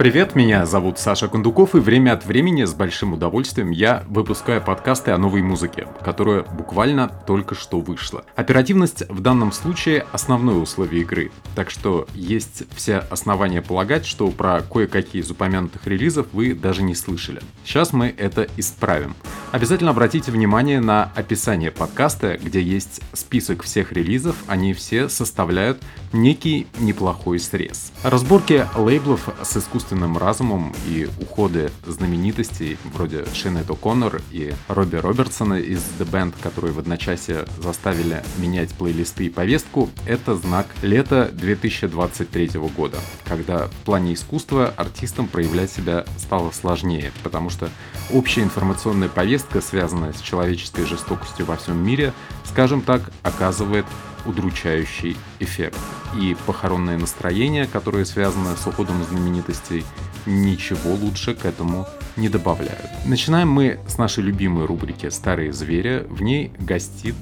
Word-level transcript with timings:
Привет, 0.00 0.34
меня 0.34 0.64
зовут 0.64 0.98
Саша 0.98 1.28
Кондуков, 1.28 1.74
и 1.74 1.78
время 1.78 2.14
от 2.14 2.24
времени 2.24 2.64
с 2.64 2.72
большим 2.72 3.12
удовольствием 3.12 3.70
я 3.70 4.02
выпускаю 4.08 4.62
подкасты 4.62 5.10
о 5.10 5.18
новой 5.18 5.42
музыке, 5.42 5.88
которая 6.02 6.42
буквально 6.42 7.08
только 7.26 7.54
что 7.54 7.80
вышла. 7.80 8.24
Оперативность 8.34 9.02
в 9.10 9.20
данном 9.20 9.52
случае 9.52 10.06
основное 10.10 10.54
условие 10.54 11.02
игры, 11.02 11.30
так 11.54 11.68
что 11.68 12.08
есть 12.14 12.62
все 12.74 13.04
основания 13.10 13.60
полагать, 13.60 14.06
что 14.06 14.28
про 14.30 14.62
кое-какие 14.62 15.20
из 15.20 15.30
упомянутых 15.30 15.86
релизов 15.86 16.28
вы 16.32 16.54
даже 16.54 16.82
не 16.82 16.94
слышали. 16.94 17.42
Сейчас 17.66 17.92
мы 17.92 18.14
это 18.16 18.48
исправим. 18.56 19.14
Обязательно 19.52 19.90
обратите 19.90 20.32
внимание 20.32 20.80
на 20.80 21.12
описание 21.14 21.70
подкаста, 21.70 22.38
где 22.42 22.62
есть 22.62 23.02
список 23.12 23.64
всех 23.64 23.92
релизов, 23.92 24.36
они 24.46 24.72
все 24.72 25.10
составляют 25.10 25.82
некий 26.14 26.68
неплохой 26.78 27.38
срез. 27.38 27.92
Разборки 28.02 28.66
лейблов 28.76 29.28
с 29.42 29.56
искусственным 29.58 29.89
разумом 29.90 30.74
и 30.86 31.08
уходы 31.20 31.70
знаменитостей 31.86 32.78
вроде 32.92 33.24
Шенет 33.34 33.68
О'Коннор 33.68 34.22
и 34.30 34.54
Робби 34.68 34.96
Робертсона 34.96 35.54
из 35.54 35.80
The 35.98 36.08
Band, 36.10 36.34
которые 36.42 36.72
в 36.72 36.78
одночасье 36.78 37.46
заставили 37.58 38.22
менять 38.38 38.70
плейлисты 38.70 39.26
и 39.26 39.30
повестку, 39.30 39.90
это 40.06 40.36
знак 40.36 40.66
лета 40.82 41.30
2023 41.32 42.50
года, 42.76 42.98
когда 43.24 43.66
в 43.66 43.84
плане 43.84 44.14
искусства 44.14 44.72
артистам 44.76 45.28
проявлять 45.28 45.70
себя 45.70 46.04
стало 46.18 46.50
сложнее, 46.50 47.12
потому 47.22 47.50
что 47.50 47.68
общая 48.12 48.42
информационная 48.42 49.08
повестка, 49.08 49.60
связанная 49.60 50.12
с 50.12 50.20
человеческой 50.20 50.86
жестокостью 50.86 51.46
во 51.46 51.56
всем 51.56 51.78
мире, 51.84 52.12
скажем 52.44 52.82
так, 52.82 53.10
оказывает 53.22 53.86
удручающий 54.26 55.16
эффект. 55.38 55.78
И 56.20 56.36
похоронное 56.46 56.98
настроение, 56.98 57.66
которое 57.66 58.04
связано 58.04 58.56
с 58.56 58.66
уходом 58.66 59.02
знаменитостей, 59.04 59.84
ничего 60.26 60.94
лучше 60.94 61.34
к 61.34 61.44
этому 61.44 61.86
не 62.16 62.28
добавляют. 62.28 62.90
Начинаем 63.06 63.48
мы 63.48 63.80
с 63.88 63.98
нашей 63.98 64.24
любимой 64.24 64.66
рубрики 64.66 65.08
«Старые 65.10 65.52
звери». 65.52 66.06
В 66.08 66.22
ней 66.22 66.52
гостит 66.58 67.16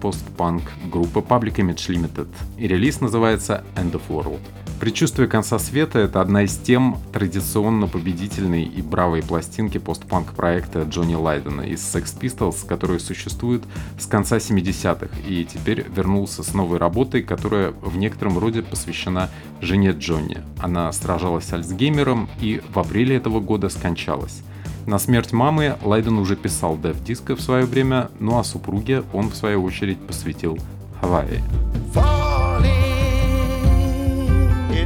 постпанк 0.00 0.62
группа 0.92 1.18
Public 1.18 1.56
Image 1.56 1.88
Limited. 1.88 2.28
И 2.58 2.66
релиз 2.66 3.00
называется 3.00 3.64
End 3.76 3.92
of 3.92 4.02
World. 4.08 4.40
Предчувствие 4.80 5.26
конца 5.26 5.58
света— 5.58 5.98
это 6.00 6.20
одна 6.20 6.42
из 6.42 6.54
тем 6.56 6.98
традиционно 7.10 7.86
победительной 7.86 8.64
и 8.64 8.82
бравой 8.82 9.22
пластинки 9.22 9.78
постпанк 9.78 10.34
проекта 10.34 10.82
Джонни 10.82 11.14
Лайдена 11.14 11.62
из 11.62 11.80
Sex 11.80 12.18
Pistols, 12.20 12.66
который 12.66 13.00
существует 13.00 13.62
с 13.98 14.04
конца 14.04 14.36
70-х 14.36 15.08
и 15.26 15.46
теперь 15.46 15.86
вернулся 15.88 16.42
с 16.42 16.52
новой 16.52 16.78
работой, 16.78 17.22
которая 17.22 17.72
в 17.80 17.96
некотором 17.96 18.38
роде 18.38 18.62
посвящена 18.62 19.30
жене 19.62 19.92
Джонни. 19.92 20.42
Она 20.58 20.92
сражалась 20.92 21.46
с 21.46 21.52
Альцгеймером 21.54 22.28
и 22.40 22.60
в 22.68 22.78
апреле 22.78 23.16
этого 23.16 23.40
года 23.40 23.70
скончалась. 23.70 24.42
На 24.84 24.98
смерть 24.98 25.32
мамы 25.32 25.76
Лайден 25.82 26.18
уже 26.18 26.36
писал 26.36 26.78
дев 26.78 27.02
диска 27.02 27.34
в 27.34 27.40
свое 27.40 27.64
время, 27.64 28.10
ну 28.20 28.38
а 28.38 28.44
супруге 28.44 29.04
он 29.14 29.30
в 29.30 29.36
свою 29.36 29.64
очередь 29.64 29.98
посвятил 29.98 30.58
Хавайи. 31.00 31.42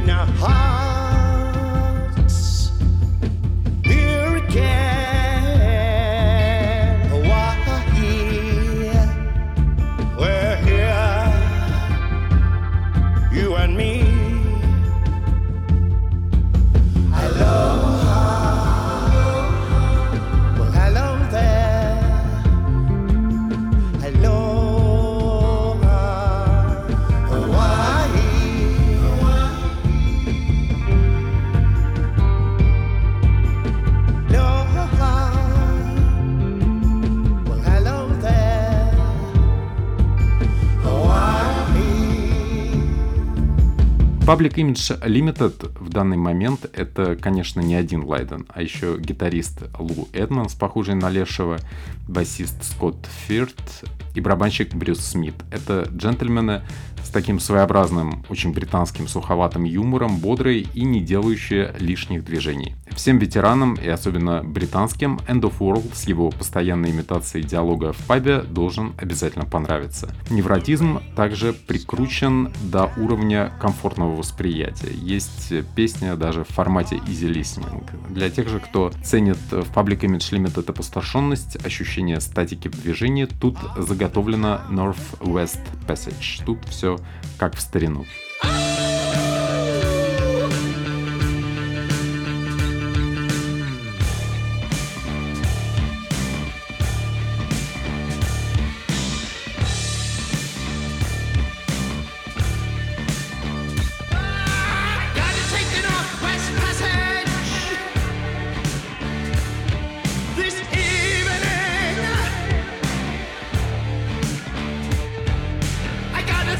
in 0.03 0.09
a 0.09 0.25
heart. 0.25 1.00
Public 44.31 44.57
Image 44.59 44.93
Limited 45.07 45.57
данный 45.91 46.17
момент 46.17 46.69
это, 46.73 47.15
конечно, 47.15 47.61
не 47.61 47.75
один 47.75 48.03
Лайден, 48.03 48.45
а 48.49 48.61
еще 48.61 48.97
гитарист 48.97 49.63
Лу 49.77 50.07
Эдманс, 50.13 50.53
похожий 50.55 50.95
на 50.95 51.09
Лешего, 51.09 51.59
басист 52.07 52.63
Скотт 52.63 53.07
Фирт 53.27 53.83
и 54.15 54.21
барабанщик 54.21 54.73
Брюс 54.73 54.99
Смит. 54.99 55.35
Это 55.51 55.87
джентльмены 55.95 56.63
с 57.03 57.09
таким 57.09 57.39
своеобразным, 57.39 58.23
очень 58.29 58.53
британским 58.53 59.07
суховатым 59.07 59.63
юмором, 59.63 60.17
бодрые 60.17 60.67
и 60.73 60.83
не 60.83 61.01
делающие 61.01 61.73
лишних 61.79 62.23
движений. 62.23 62.75
Всем 62.91 63.17
ветеранам, 63.17 63.75
и 63.75 63.87
особенно 63.87 64.43
британским, 64.43 65.19
End 65.27 65.41
of 65.41 65.57
World 65.59 65.95
с 65.95 66.07
его 66.07 66.29
постоянной 66.29 66.91
имитацией 66.91 67.45
диалога 67.45 67.93
в 67.93 67.97
пабе 68.05 68.41
должен 68.41 68.93
обязательно 68.97 69.45
понравиться. 69.45 70.13
Невротизм 70.29 71.01
также 71.15 71.53
прикручен 71.53 72.53
до 72.63 72.91
уровня 72.97 73.51
комфортного 73.59 74.15
восприятия. 74.15 74.91
Есть 74.93 75.53
песня 75.81 76.15
даже 76.15 76.43
в 76.43 76.47
формате 76.47 76.97
easy 77.07 77.27
listening. 77.27 77.83
Для 78.13 78.29
тех 78.29 78.47
же, 78.47 78.59
кто 78.59 78.91
ценит 79.03 79.39
в 79.49 79.71
Public 79.75 80.01
Image 80.01 80.31
Limited 80.31 80.69
опустошенность, 80.69 81.55
ощущение 81.65 82.21
статики 82.21 82.67
в 82.67 82.79
движении, 82.79 83.25
тут 83.25 83.57
заготовлено 83.75 84.61
North-West 84.69 85.61
Passage. 85.87 86.43
Тут 86.45 86.59
все 86.65 86.99
как 87.39 87.55
в 87.55 87.61
старину. 87.61 88.05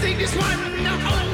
think 0.02 0.18
this 0.18 0.36
one. 0.36 1.31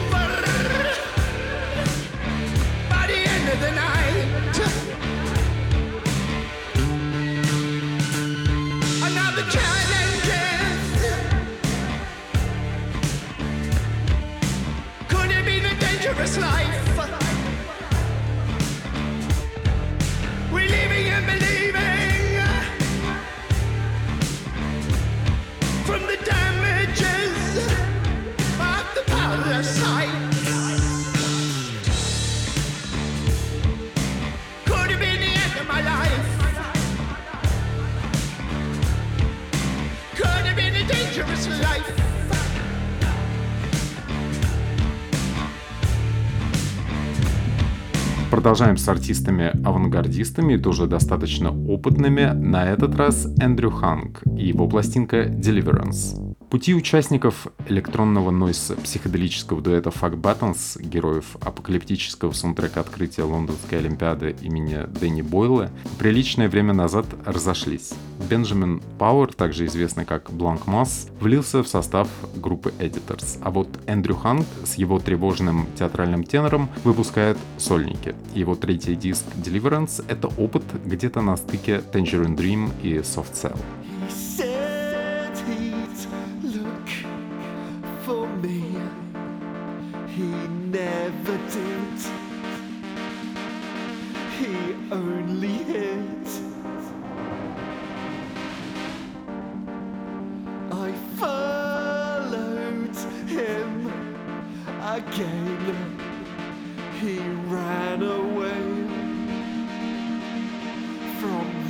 Продолжаем 48.57 48.77
с 48.77 48.89
артистами-авангардистами, 48.89 50.57
тоже 50.57 50.87
достаточно 50.87 51.51
опытными. 51.51 52.33
На 52.33 52.65
этот 52.65 52.95
раз 52.95 53.27
Эндрю 53.39 53.69
Ханг 53.69 54.23
и 54.35 54.47
его 54.47 54.67
пластинка 54.67 55.25
Deliverance. 55.25 56.35
Пути 56.49 56.73
участников 56.73 57.45
электронного 57.67 58.31
нойса 58.31 58.75
психоделического 58.75 59.61
дуэта 59.61 59.91
Fuck 59.91 60.19
Buttons, 60.19 60.81
героев 60.81 61.37
апокалиптического 61.39 62.31
саундтрека 62.31 62.79
открытия 62.79 63.25
Лондонской 63.25 63.77
Олимпиады 63.77 64.35
имени 64.41 64.87
Дэнни 64.87 65.21
Бойла, 65.21 65.69
приличное 65.99 66.49
время 66.49 66.73
назад 66.73 67.05
разошлись. 67.27 67.93
Бенджамин 68.29 68.81
Пауэр, 68.97 69.33
также 69.33 69.65
известный 69.65 70.05
как 70.05 70.29
Blank 70.29 70.65
Mass, 70.65 71.09
влился 71.19 71.63
в 71.63 71.67
состав 71.67 72.07
группы 72.35 72.73
Editors, 72.79 73.39
а 73.41 73.51
вот 73.51 73.67
Эндрю 73.85 74.15
Ханг 74.15 74.45
с 74.65 74.75
его 74.75 74.99
тревожным 74.99 75.67
театральным 75.77 76.23
тенором 76.23 76.69
выпускает 76.83 77.37
сольники. 77.57 78.15
Его 78.33 78.55
третий 78.55 78.95
диск 78.95 79.23
Deliverance— 79.35 80.03
это 80.07 80.27
опыт 80.27 80.63
где-то 80.85 81.21
на 81.21 81.37
стыке 81.37 81.83
Tangerine 81.91 82.35
Dream 82.35 82.71
и 82.81 82.97
Soft 82.97 83.33
Cell. 83.33 83.57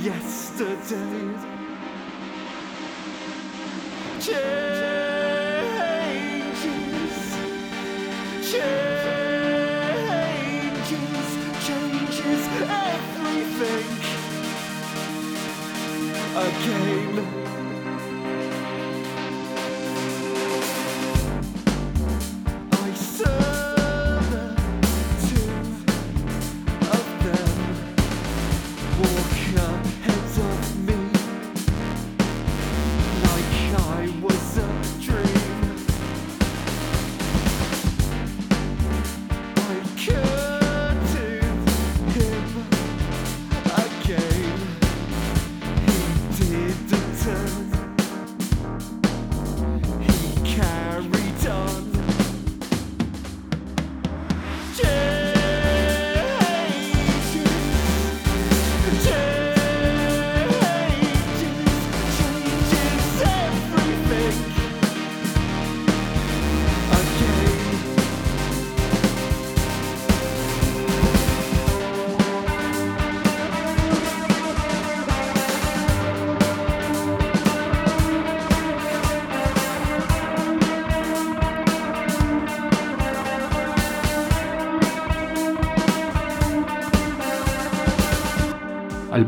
Yesterday. 0.08 1.58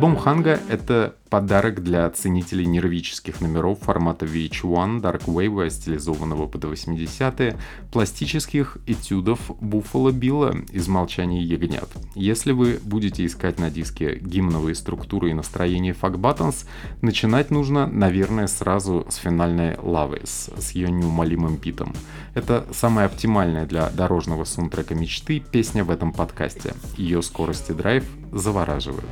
Альбом 0.01 0.17
Ханга— 0.17 0.59
это 0.71 1.15
подарок 1.29 1.83
для 1.83 2.09
ценителей 2.09 2.65
нервических 2.65 3.43
номеров 3.43 3.81
формата 3.81 4.25
VH1 4.25 5.03
Dark 5.03 5.27
Wave, 5.27 5.69
стилизованного 5.69 6.47
под 6.47 6.65
80-е, 6.65 7.59
пластических 7.93 8.79
этюдов 8.87 9.39
Буффало 9.61 10.11
Билла 10.11 10.57
из 10.73 10.89
«Молчания 10.89 11.43
ягнят». 11.43 11.91
Если 12.15 12.53
вы 12.53 12.81
будете 12.83 13.27
искать 13.27 13.59
на 13.59 13.69
диске 13.69 14.19
гимновые 14.19 14.75
структуры 14.75 15.33
и 15.33 15.35
настроение 15.35 15.93
Fuck 15.93 16.15
Buttons, 16.15 16.65
начинать 17.03 17.51
нужно, 17.51 17.87
наверное, 17.87 18.47
сразу 18.47 19.07
с 19.11 19.17
финальной 19.17 19.75
Loves, 19.75 20.59
с 20.59 20.71
ее 20.71 20.91
неумолимым 20.91 21.59
питом. 21.59 21.93
Это 22.33 22.67
самая 22.73 23.05
оптимальная 23.05 23.67
для 23.67 23.91
дорожного 23.91 24.45
саундтрека 24.45 24.95
мечты 24.95 25.41
песня 25.41 25.85
в 25.85 25.91
этом 25.91 26.15
подкасте. 26.15 26.73
Ее 26.97 27.21
скорость 27.21 27.69
и 27.69 27.75
драйв 27.75 28.07
завораживают. 28.33 29.05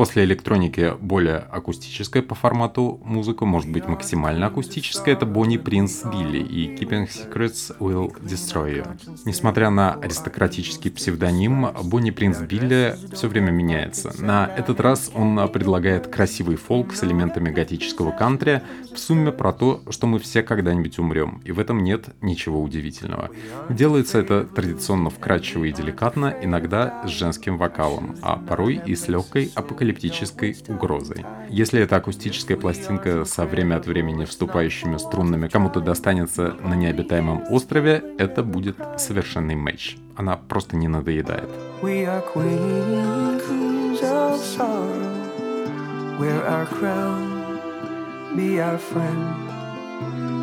После 0.00 0.24
электроники 0.24 0.94
более 0.98 1.36
акустическая 1.36 2.22
по 2.22 2.34
формату 2.34 2.98
музыка, 3.04 3.44
может 3.44 3.68
быть 3.70 3.86
максимально 3.86 4.46
акустическая, 4.46 5.14
это 5.14 5.26
Бонни 5.26 5.58
Принц 5.58 6.06
Билли 6.06 6.38
и 6.38 6.74
Keeping 6.74 7.06
Secrets 7.06 7.76
Will 7.78 8.10
Destroy 8.22 8.78
You. 8.78 9.20
Несмотря 9.26 9.68
на 9.68 9.92
аристократический 9.92 10.90
псевдоним, 10.90 11.68
Бонни 11.84 12.12
Принц 12.12 12.38
Билли 12.38 12.96
все 13.12 13.28
время 13.28 13.50
меняется. 13.50 14.10
На 14.18 14.50
этот 14.56 14.80
раз 14.80 15.10
он 15.14 15.38
предлагает 15.52 16.06
красивый 16.06 16.56
фолк 16.56 16.94
с 16.94 17.04
элементами 17.04 17.50
готического 17.50 18.10
кантри, 18.10 18.62
в 18.94 18.98
сумме 18.98 19.32
про 19.32 19.52
то, 19.52 19.82
что 19.90 20.06
мы 20.06 20.18
все 20.18 20.42
когда-нибудь 20.42 20.98
умрем, 20.98 21.42
и 21.44 21.52
в 21.52 21.58
этом 21.58 21.84
нет 21.84 22.06
ничего 22.22 22.62
удивительного. 22.62 23.28
Делается 23.68 24.18
это 24.18 24.44
традиционно 24.44 25.10
вкрадчиво 25.10 25.64
и 25.64 25.72
деликатно, 25.72 26.34
иногда 26.40 27.02
с 27.06 27.10
женским 27.10 27.58
вокалом, 27.58 28.16
а 28.22 28.36
порой 28.36 28.80
и 28.86 28.96
с 28.96 29.06
легкой 29.06 29.52
апокалиптической 29.90 30.56
угрозой. 30.68 31.24
Если 31.48 31.80
эта 31.80 31.96
акустическая 31.96 32.56
пластинка 32.56 33.24
со 33.24 33.44
время 33.44 33.76
от 33.76 33.86
времени 33.86 34.24
вступающими 34.24 34.96
струнными 34.96 35.48
кому-то 35.48 35.80
достанется 35.80 36.54
на 36.62 36.74
необитаемом 36.74 37.44
острове, 37.50 38.02
это 38.18 38.42
будет 38.42 38.76
совершенный 38.98 39.56
матч. 39.56 39.96
Она 40.16 40.36
просто 40.36 40.76
не 40.76 40.88
надоедает. 40.88 41.48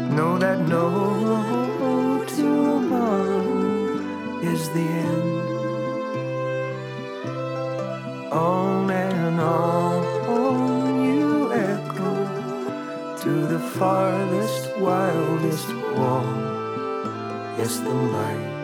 Know 0.09 0.37
that 0.39 0.67
no 0.67 2.23
tomorrow 2.25 2.81
is 4.41 4.69
the 4.69 4.79
end. 4.79 5.36
On 8.31 8.91
and 8.91 9.39
on 9.39 11.03
you 11.05 11.53
echo 11.53 13.15
to 13.17 13.47
the 13.47 13.59
farthest, 13.59 14.77
wildest 14.79 15.67
wall. 15.95 16.25
Yes, 17.57 17.79
the 17.79 17.89
light 17.89 18.57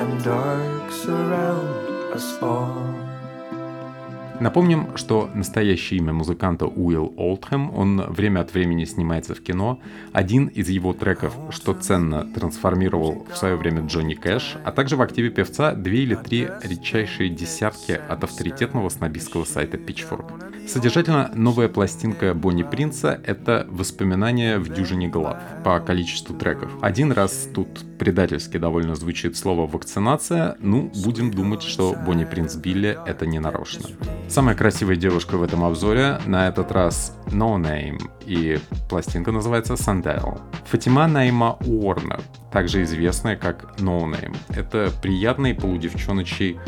and 0.00 0.24
dark 0.24 0.90
surround 0.90 2.14
us 2.14 2.42
all. 2.42 3.03
Напомним, 4.40 4.96
что 4.96 5.30
настоящее 5.34 5.98
имя 5.98 6.12
музыканта 6.12 6.66
Уилл 6.66 7.14
Олдхэм, 7.16 7.74
он 7.74 8.00
время 8.08 8.40
от 8.40 8.52
времени 8.52 8.84
снимается 8.84 9.34
в 9.34 9.40
кино. 9.40 9.80
Один 10.12 10.48
из 10.48 10.68
его 10.68 10.92
треков, 10.92 11.34
что 11.50 11.72
ценно, 11.72 12.24
трансформировал 12.34 13.26
в 13.32 13.36
свое 13.36 13.56
время 13.56 13.86
Джонни 13.86 14.14
Кэш, 14.14 14.56
а 14.64 14.72
также 14.72 14.96
в 14.96 15.02
активе 15.02 15.30
певца 15.30 15.72
две 15.74 16.02
или 16.02 16.14
три 16.14 16.48
редчайшие 16.62 17.30
десятки 17.30 17.92
от 17.92 18.24
авторитетного 18.24 18.88
снобистского 18.88 19.44
сайта 19.44 19.76
Pitchfork. 19.76 20.68
Содержательно, 20.68 21.30
новая 21.34 21.68
пластинка 21.68 22.34
Бонни 22.34 22.62
Принца— 22.62 23.20
это 23.24 23.66
воспоминания 23.70 24.58
в 24.58 24.68
дюжине 24.68 25.08
глав 25.08 25.38
по 25.62 25.78
количеству 25.78 26.34
треков. 26.34 26.72
Один 26.80 27.12
раз 27.12 27.48
тут 27.54 27.84
предательски 27.98 28.56
довольно 28.56 28.94
звучит 28.94 29.36
слово 29.36 29.66
«вакцинация», 29.66 30.56
ну, 30.60 30.90
будем 31.04 31.30
думать, 31.30 31.62
что 31.62 31.94
Бонни 31.94 32.24
Принц 32.24 32.56
Билли— 32.56 32.98
это 33.06 33.26
не 33.26 33.38
нарочно. 33.38 33.88
Самая 34.26 34.56
красивая 34.56 34.96
девушка 34.96 35.36
в 35.36 35.42
этом 35.42 35.62
обзоре 35.62 36.18
на 36.26 36.48
этот 36.48 36.72
раз 36.72 37.16
No 37.26 37.56
Name, 37.56 38.00
и 38.26 38.58
пластинка 38.88 39.30
называется 39.30 39.74
Sandel. 39.74 40.40
Фатима 40.64 41.06
Найма 41.06 41.56
Уорнер, 41.66 42.20
также 42.50 42.82
известная 42.82 43.36
как 43.36 43.78
No 43.78 44.00
Name. 44.10 44.36
Это 44.48 44.90
приятный 45.02 45.54
полудевчоночий 45.54 46.58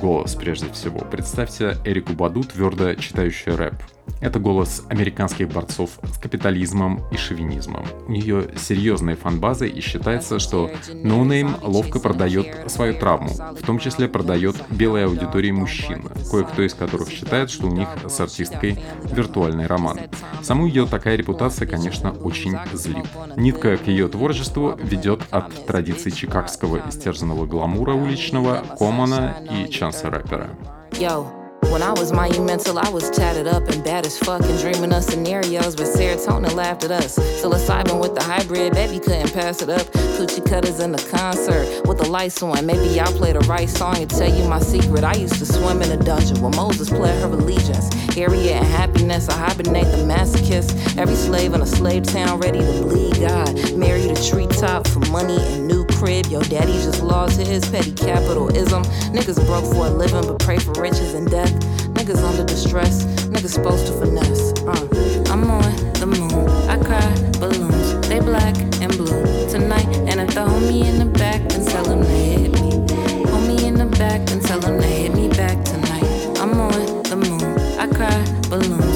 голос 0.00 0.34
прежде 0.34 0.70
всего. 0.72 1.00
Представьте 1.00 1.76
Эрику 1.84 2.14
Баду, 2.14 2.42
твердо 2.42 2.94
читающую 2.94 3.56
рэп. 3.56 3.74
Это 4.20 4.38
голос 4.38 4.84
американских 4.88 5.48
борцов 5.48 5.90
с 6.12 6.18
капитализмом 6.18 7.02
и 7.10 7.16
шовинизмом. 7.16 7.86
У 8.06 8.12
нее 8.12 8.50
серьезная 8.56 9.16
фанбаза 9.16 9.66
и 9.66 9.80
считается, 9.80 10.38
что 10.38 10.70
No 10.92 11.22
Name 11.22 11.58
ловко 11.62 12.00
продает 12.00 12.70
свою 12.70 12.94
травму, 12.94 13.30
в 13.30 13.62
том 13.64 13.78
числе 13.78 14.08
продает 14.08 14.56
белой 14.70 15.06
аудитории 15.06 15.50
мужчин, 15.50 16.04
кое-кто 16.30 16.62
из 16.62 16.74
которых 16.74 17.10
считает, 17.10 17.50
что 17.50 17.66
у 17.66 17.70
них 17.70 17.88
с 18.08 18.20
артисткой 18.20 18.78
виртуальный 19.04 19.66
роман. 19.66 19.98
Саму 20.42 20.66
ее 20.66 20.86
такая 20.86 21.16
репутация, 21.16 21.66
конечно, 21.66 22.12
очень 22.12 22.56
злит. 22.72 23.06
Нитка 23.36 23.76
к 23.76 23.86
ее 23.86 24.08
творчеству 24.08 24.78
ведет 24.82 25.22
от 25.30 25.66
традиций 25.66 26.12
чикагского 26.12 26.88
истерзанного 26.88 27.46
гламура 27.46 27.94
уличного, 27.94 28.64
комана 28.78 29.36
и 29.50 29.70
чанса 29.70 30.10
рэпера. 30.10 30.50
Yo. 30.92 31.39
When 31.68 31.82
I 31.82 31.92
was 31.92 32.12
monumental, 32.12 32.78
I 32.78 32.88
was 32.88 33.10
tatted 33.10 33.46
up 33.46 33.68
and 33.68 33.84
bad 33.84 34.06
as 34.06 34.18
fuck 34.18 34.42
and 34.42 34.58
dreaming 34.58 34.92
of 34.92 35.04
scenarios 35.04 35.76
where 35.76 35.86
serotonin 35.86 36.54
laughed 36.54 36.84
at 36.84 36.90
us. 36.90 37.18
Psilocybin 37.18 38.00
with 38.00 38.14
the 38.14 38.22
hybrid, 38.22 38.72
baby 38.72 38.98
couldn't 38.98 39.32
pass 39.32 39.62
it 39.62 39.68
up. 39.68 39.86
Coochie 40.16 40.44
cutters 40.48 40.80
in 40.80 40.92
the 40.92 41.08
concert 41.10 41.86
with 41.86 41.98
the 41.98 42.08
lights 42.08 42.42
on. 42.42 42.66
Maybe 42.66 42.98
I'll 42.98 43.12
play 43.12 43.32
the 43.32 43.40
right 43.40 43.68
song 43.68 43.98
and 43.98 44.10
tell 44.10 44.32
you 44.32 44.48
my 44.48 44.60
secret. 44.60 45.04
I 45.04 45.14
used 45.14 45.38
to 45.38 45.46
swim 45.46 45.82
in 45.82 45.92
a 45.92 46.02
dungeon 46.02 46.40
where 46.40 46.52
Moses 46.52 46.88
played 46.88 47.20
her 47.20 47.28
allegiance. 47.28 47.92
Harriet 48.14 48.56
and 48.56 48.66
happiness, 48.66 49.28
I 49.28 49.34
hibernate 49.34 49.86
the 49.86 50.04
masochist. 50.04 50.98
Every 50.98 51.14
slave 51.14 51.54
in 51.54 51.62
a 51.62 51.66
slave 51.66 52.04
town 52.04 52.40
ready 52.40 52.60
to 52.60 52.82
bleed 52.82 53.20
God. 53.20 53.76
Married 53.76 54.10
a 54.10 54.28
treetop 54.28 54.86
for 54.88 55.00
money 55.10 55.36
and 55.36 55.68
new 55.68 55.84
crib. 56.00 56.26
Your 56.26 56.42
daddy 56.42 56.72
just 56.72 57.02
lost 57.02 57.38
to 57.38 57.44
his 57.44 57.64
petty 57.68 57.92
capitalism. 57.92 58.82
Niggas 59.12 59.44
broke 59.46 59.66
for 59.72 59.86
a 59.86 59.90
living 59.90 60.26
but 60.26 60.38
pray 60.38 60.58
for 60.58 60.72
riches 60.80 61.14
and 61.14 61.30
death. 61.30 61.52
Niggas 61.94 62.22
under 62.24 62.44
distress. 62.44 63.04
Niggas 63.32 63.50
supposed 63.50 63.86
to 63.86 63.92
finesse. 63.92 64.52
Uh, 64.64 65.32
I'm 65.32 65.44
on 65.50 65.62
the 66.00 66.06
moon. 66.06 66.48
I 66.68 66.76
cry 66.78 67.08
balloons. 67.38 68.08
They 68.08 68.20
black 68.20 68.56
and 68.80 68.96
blue 68.96 69.22
tonight. 69.48 69.88
And 70.08 70.20
if 70.20 70.34
the 70.34 70.46
homie 70.46 70.84
in 70.86 70.98
the 70.98 71.18
back, 71.18 71.46
then 71.50 71.66
tell 71.66 71.84
him 71.84 72.00
to 72.00 72.08
hit 72.08 72.52
me. 72.52 72.70
Homie 73.32 73.62
in 73.64 73.74
the 73.74 73.86
back, 73.98 74.26
then 74.26 74.40
tell 74.40 74.60
him 74.62 74.80
to 74.80 74.86
hit 74.86 75.14
me 75.14 75.28
back 75.28 75.62
tonight. 75.64 76.04
I'm 76.40 76.54
on 76.58 77.02
the 77.02 77.16
moon. 77.16 77.42
I 77.78 77.86
cry 77.86 78.18
balloons. 78.48 78.89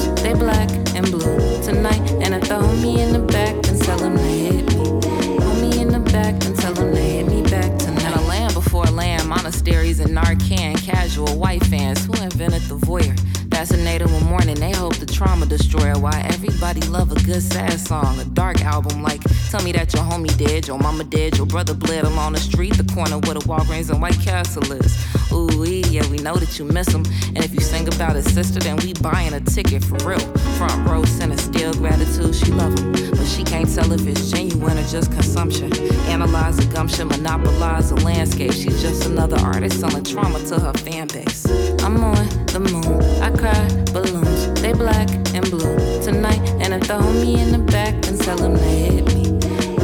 Casual 10.84 11.38
white 11.38 11.64
fans 11.64 12.04
who 12.04 12.12
invented 12.22 12.60
the 12.62 12.76
voyeur. 12.76 13.23
Fascinated 13.64 14.12
one 14.12 14.26
morning, 14.26 14.56
they 14.56 14.72
hope 14.72 14.94
the 14.96 15.06
trauma 15.06 15.46
destroyer. 15.46 15.98
Why 15.98 16.20
everybody 16.28 16.82
love 16.82 17.10
a 17.12 17.14
good 17.14 17.42
sad 17.42 17.80
song, 17.80 18.20
a 18.20 18.24
dark 18.26 18.60
album 18.60 19.02
like 19.02 19.22
Tell 19.54 19.62
me 19.62 19.70
that 19.70 19.94
your 19.94 20.02
homie 20.02 20.36
dead, 20.36 20.66
your 20.66 20.78
mama 20.78 21.04
dead, 21.04 21.36
your 21.36 21.46
brother 21.46 21.74
bled 21.74 22.02
along 22.02 22.32
the 22.32 22.40
street, 22.40 22.76
the 22.76 22.92
corner 22.92 23.18
where 23.20 23.34
the 23.34 23.40
Walgreens 23.46 23.88
and 23.88 24.02
White 24.02 24.18
Castle 24.18 24.64
is. 24.72 24.92
Ooh, 25.32 25.62
yeah, 25.64 26.04
we 26.10 26.16
know 26.16 26.34
that 26.34 26.58
you 26.58 26.64
miss 26.64 26.88
him. 26.88 27.04
And 27.28 27.38
if 27.38 27.54
you 27.54 27.60
sing 27.60 27.86
about 27.86 28.16
his 28.16 28.26
sister, 28.34 28.58
then 28.58 28.78
we 28.78 28.94
buying 28.94 29.32
a 29.32 29.38
ticket 29.38 29.84
for 29.84 29.96
real. 30.08 30.18
Front 30.58 30.88
row 30.88 31.04
center, 31.04 31.36
still 31.36 31.72
gratitude, 31.74 32.34
she 32.34 32.50
love 32.50 32.76
him. 32.76 32.90
But 33.12 33.26
she 33.26 33.44
can't 33.44 33.72
tell 33.72 33.92
if 33.92 34.04
it's 34.08 34.28
genuine 34.28 34.76
or 34.76 34.86
just 34.88 35.12
consumption. 35.12 35.72
Analyze 36.08 36.56
the 36.56 36.66
gumption, 36.74 37.06
monopolize 37.06 37.90
the 37.90 38.00
landscape. 38.04 38.52
She's 38.52 38.82
just 38.82 39.06
another 39.06 39.36
artist 39.36 39.78
selling 39.78 40.02
trauma 40.02 40.40
to 40.46 40.58
her 40.58 40.72
fan 40.72 41.06
base. 41.06 41.46
I'm 41.84 42.02
on 42.02 42.26
the 42.46 42.58
moon, 42.58 43.00
I 43.22 43.30
cry 43.30 43.53
balloons, 43.92 44.60
they 44.60 44.72
black 44.72 45.08
and 45.34 45.48
blue 45.50 45.76
tonight. 46.02 46.40
And 46.60 46.74
if 46.74 46.88
the 46.88 46.94
homie 46.94 47.38
in 47.38 47.52
the 47.52 47.58
back, 47.72 48.00
then 48.02 48.18
tell 48.18 48.38
him 48.38 48.54
to 48.54 48.62
hit 48.62 49.04
me. 49.14 49.24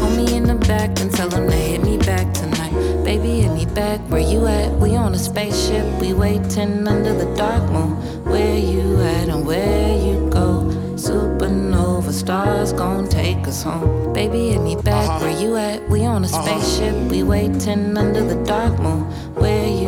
Homie 0.00 0.32
in 0.32 0.44
the 0.44 0.54
back, 0.54 0.94
then 0.96 1.10
tell 1.10 1.30
him 1.30 1.48
to 1.48 1.56
hit 1.56 1.82
me 1.82 1.98
back 1.98 2.32
tonight. 2.34 2.72
Baby, 3.04 3.40
hit 3.40 3.52
me 3.52 3.66
back, 3.66 4.00
where 4.10 4.20
you 4.20 4.46
at? 4.46 4.72
We 4.78 4.96
on 4.96 5.14
a 5.14 5.18
spaceship, 5.18 5.86
we 6.00 6.12
waiting 6.12 6.86
under 6.86 7.12
the 7.12 7.34
dark 7.34 7.70
moon. 7.70 7.92
Where 8.24 8.58
you 8.58 9.00
at 9.00 9.28
and 9.28 9.46
where 9.46 9.96
you 9.96 10.28
go? 10.30 10.70
Supernova 10.94 12.12
stars 12.12 12.72
gon' 12.72 13.08
take 13.08 13.48
us 13.48 13.62
home. 13.62 14.12
Baby, 14.12 14.50
hit 14.50 14.60
me 14.60 14.76
back, 14.76 15.08
uh-huh. 15.08 15.20
where 15.20 15.40
you 15.40 15.56
at? 15.56 15.88
We 15.88 16.04
on 16.04 16.24
a 16.24 16.26
uh-huh. 16.26 16.42
spaceship, 16.42 16.94
we 17.10 17.22
waiting 17.22 17.96
under 17.96 18.22
the 18.22 18.36
dark 18.44 18.78
moon. 18.78 19.02
Where 19.34 19.66
you 19.66 19.79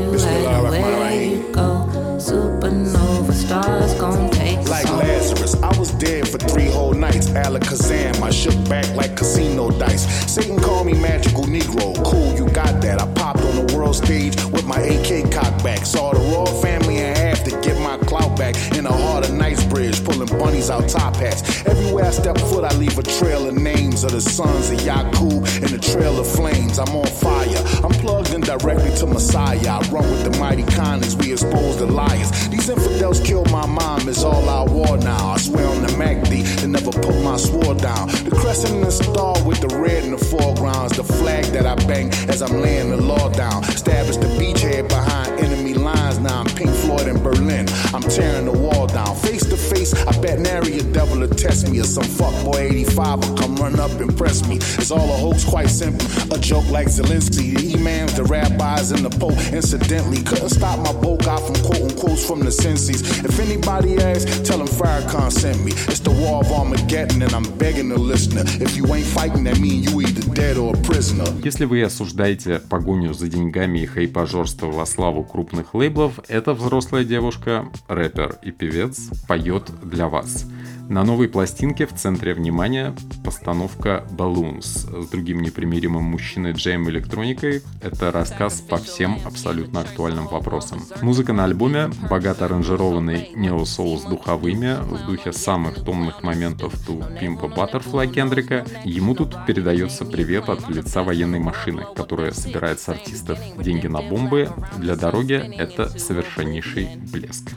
I 5.62 5.76
was 5.78 5.90
dead 5.92 6.28
for 6.28 6.38
three 6.38 6.70
whole 6.70 6.94
nights. 6.94 7.28
Alakazam, 7.30 8.22
I 8.22 8.30
shook 8.30 8.56
back 8.68 8.88
like 8.94 9.16
casino 9.16 9.70
dice. 9.70 10.04
Satan 10.32 10.58
called 10.58 10.86
me 10.86 10.94
magical 10.94 11.44
Negro. 11.44 12.02
Cool, 12.04 12.34
you 12.34 12.48
got 12.50 12.80
that. 12.82 13.00
I 13.00 13.06
popped 13.14 13.40
on 13.40 13.66
the 13.66 13.74
world 13.74 13.96
stage 13.96 14.36
with 14.46 14.64
my 14.66 14.80
AK 14.80 15.30
cocked 15.32 15.62
back. 15.64 15.84
Saw 15.84 16.12
the 16.12 16.20
royal 16.20 16.60
family 16.62 16.98
in 16.98 17.16
half 17.16 17.44
to 17.44 17.50
get 17.60 17.78
my 17.80 17.98
clout 18.06 18.36
back. 18.36 18.54
In 18.76 18.84
the 18.84 18.92
heart 18.92 19.28
of 19.28 19.34
Knightsbridge, 19.34 20.04
pulling 20.04 20.28
bunnies 20.38 20.70
out 20.70 20.88
top 20.88 21.16
hats. 21.16 21.42
Everywhere 21.66 22.06
I 22.06 22.10
step 22.10 22.38
foot, 22.38 22.64
I 22.64 22.74
leave 22.76 22.98
a 22.98 23.02
trail 23.02 23.48
of 23.48 23.54
names 23.54 24.04
of 24.04 24.12
the 24.12 24.20
sons 24.20 24.70
of 24.70 24.80
Yakub 24.82 25.32
and 25.62 25.70
the 25.70 25.78
trail 25.78 26.18
of 26.18 26.26
flames. 26.26 26.78
I'm 26.78 26.94
on 26.94 27.06
fire. 27.06 27.62
I'm 27.84 27.92
plugged 28.00 28.32
in 28.34 28.40
directly 28.40 28.94
to 28.96 29.06
Messiah. 29.06 29.58
I 29.58 29.80
run 29.90 30.08
with 30.10 30.24
the 30.24 30.38
mighty 30.38 30.62
as 31.02 31.16
we 31.16 31.32
expose 31.32 31.78
the 31.78 31.86
liars. 31.86 32.30
These 32.48 32.68
infidels 32.68 33.20
killed 33.20 33.50
my 33.50 33.66
mom, 33.66 34.08
it's 34.08 34.24
all 34.24 34.48
our 34.48 34.66
war 34.66 34.96
now. 34.98 35.30
I 35.30 35.36
swear 35.42 35.66
on 35.66 35.82
the 35.82 35.88
MACD 35.98 36.60
to 36.60 36.68
never 36.68 36.92
put 36.92 37.20
my 37.22 37.36
sword 37.36 37.78
down. 37.78 38.08
The 38.08 38.30
crescent 38.30 38.74
and 38.74 38.84
the 38.84 38.92
star 38.92 39.34
with 39.44 39.60
the 39.60 39.76
red 39.76 40.04
in 40.04 40.12
the 40.12 40.18
foreground 40.18 40.92
is 40.92 40.96
the 40.96 41.04
flag 41.04 41.44
that 41.46 41.66
I 41.66 41.74
bang 41.86 42.10
as 42.28 42.42
I'm 42.42 42.60
laying 42.60 42.90
the 42.90 42.96
law 42.96 43.28
down. 43.28 43.64
Establish 43.64 44.16
the 44.16 44.30
beachhead 44.38 44.88
behind 44.88 45.40
enemy 45.40 45.61
lines 45.87 46.19
now. 46.19 46.39
I'm 46.41 46.45
Pink 46.47 46.71
Floyd 46.71 47.07
in 47.07 47.21
Berlin. 47.21 47.65
I'm 47.93 48.01
tearing 48.01 48.45
the 48.45 48.51
wall 48.51 48.87
down. 48.87 49.15
Face 49.15 49.45
to 49.45 49.57
face, 49.57 49.93
I 49.93 50.11
bet 50.21 50.39
nary 50.39 50.79
a 50.79 50.83
devil 50.83 51.19
to 51.25 51.27
test 51.27 51.69
me 51.69 51.79
or 51.79 51.83
some 51.83 52.03
fuckboy 52.03 52.71
85 52.71 53.19
will 53.19 53.37
come 53.37 53.55
run 53.55 53.79
up 53.79 53.91
and 53.99 54.15
press 54.15 54.47
me. 54.47 54.57
It's 54.57 54.91
all 54.91 55.09
a 55.09 55.17
hoax, 55.17 55.43
quite 55.43 55.69
simple. 55.69 56.05
A 56.33 56.39
joke 56.39 56.67
like 56.69 56.87
Zelensky, 56.87 57.55
the 57.55 57.73
imams, 57.75 58.15
the 58.15 58.23
rabbis, 58.23 58.91
and 58.91 59.03
the 59.05 59.13
Pope. 59.17 59.39
Incidentally, 59.53 60.21
couldn't 60.23 60.49
stop 60.49 60.79
my 60.79 60.93
boat 61.01 61.27
out 61.27 61.41
from 61.45 61.55
quoting 61.67 61.95
quotes 61.97 62.25
from 62.25 62.39
the 62.41 62.51
senses. 62.51 63.01
If 63.23 63.39
anybody 63.39 63.97
asks, 63.97 64.47
tell 64.47 64.59
them 64.59 64.67
Farrakhan 64.67 65.31
sent 65.31 65.63
me. 65.63 65.71
It's 65.91 65.99
the 65.99 66.11
war 66.11 66.41
of 66.41 66.51
Armageddon, 66.51 67.21
and 67.21 67.33
I'm 67.33 67.47
begging 67.57 67.89
the 67.89 67.99
listener. 67.99 68.43
If 68.65 68.75
you 68.75 68.85
ain't 68.93 69.05
fighting, 69.05 69.43
that 69.45 69.59
mean 69.59 69.83
you 69.83 70.01
either 70.01 70.25
dead 70.33 70.57
or 70.57 70.75
a 70.75 70.81
prisoner. 70.81 71.25
Если 71.43 71.65
вы 71.65 71.83
осуждаете 71.83 72.59
погоню 72.59 73.13
за 73.13 73.27
деньгами 73.27 73.79
и 73.79 73.85
хайпажорство 73.85 74.67
во 74.67 74.85
славу 74.85 75.23
крупных 75.23 75.60
лейблов, 75.72 76.20
эта 76.28 76.52
взрослая 76.52 77.04
девушка, 77.04 77.66
рэпер 77.88 78.38
и 78.42 78.50
певец, 78.50 79.10
поет 79.28 79.70
для 79.82 80.08
вас. 80.08 80.46
На 80.88 81.04
новой 81.04 81.28
пластинке 81.28 81.86
в 81.86 81.94
центре 81.94 82.34
внимания 82.34 82.94
постановка 83.24 84.04
Balloons 84.10 85.02
с 85.04 85.08
другим 85.08 85.40
непримиримым 85.40 86.02
мужчиной 86.04 86.52
Джейм 86.52 86.88
Электроникой. 86.90 87.62
Это 87.80 88.12
рассказ 88.12 88.60
по 88.60 88.76
всем 88.76 89.18
абсолютно 89.24 89.80
актуальным 89.80 90.26
вопросам. 90.26 90.82
Музыка 91.00 91.32
на 91.32 91.44
альбоме 91.44 91.90
богато 92.10 92.44
аранжированный 92.44 93.30
нео-соул 93.34 93.98
с 93.98 94.04
духовыми, 94.04 94.76
в 94.82 95.06
духе 95.06 95.32
самых 95.32 95.84
томных 95.84 96.22
моментов 96.22 96.74
ту 96.86 97.02
Пимпа 97.18 97.48
Баттерфлай 97.48 98.08
Кендрика. 98.08 98.66
Ему 98.84 99.14
тут 99.14 99.36
передается 99.46 100.04
привет 100.04 100.48
от 100.48 100.68
лица 100.68 101.02
военной 101.02 101.38
машины, 101.38 101.84
которая 101.96 102.32
собирает 102.32 102.80
с 102.80 102.88
артистов 102.88 103.38
деньги 103.58 103.86
на 103.86 104.02
бомбы. 104.02 104.50
Для 104.76 104.96
дороги 104.96 105.34
это 105.34 105.88
совершеннейший 105.98 106.96
блеск. 107.12 107.52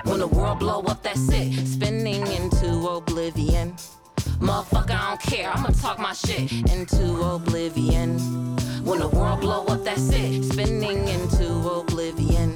Oblivion. 2.98 3.74
Motherfucker, 4.40 4.92
I 4.92 5.10
don't 5.10 5.22
care. 5.22 5.52
I'ma 5.52 5.70
talk 5.70 6.00
my 6.00 6.14
shit 6.14 6.52
into 6.72 7.22
oblivion. 7.22 8.18
When 8.84 9.00
the 9.00 9.08
world 9.10 9.42
blow 9.42 9.66
up, 9.66 9.84
that's 9.84 10.10
it. 10.10 10.44
Spinning 10.44 11.08
into 11.08 11.48
oblivion. 11.70 12.54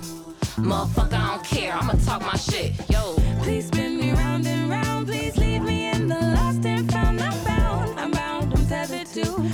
Motherfucker, 0.57 1.13
I 1.13 1.35
don't 1.35 1.45
care. 1.45 1.73
I'ma 1.73 1.93
talk 2.05 2.21
my 2.21 2.37
shit. 2.37 2.73
Yo. 2.89 3.15
Please 3.43 3.67
spin 3.67 3.97
me 3.97 4.11
round 4.11 4.45
and 4.47 4.69
round. 4.69 5.07
Please 5.07 5.35
leave 5.37 5.61
me 5.61 5.89
in 5.89 6.07
the 6.07 6.19
lost 6.19 6.65
and 6.65 6.91
found. 6.91 7.21
I'm 7.21 7.43
bound. 7.43 7.99
I'm 7.99 8.11
bound. 8.11 8.53
I'm 8.53 8.67
tethered 8.67 9.07
to 9.07 9.48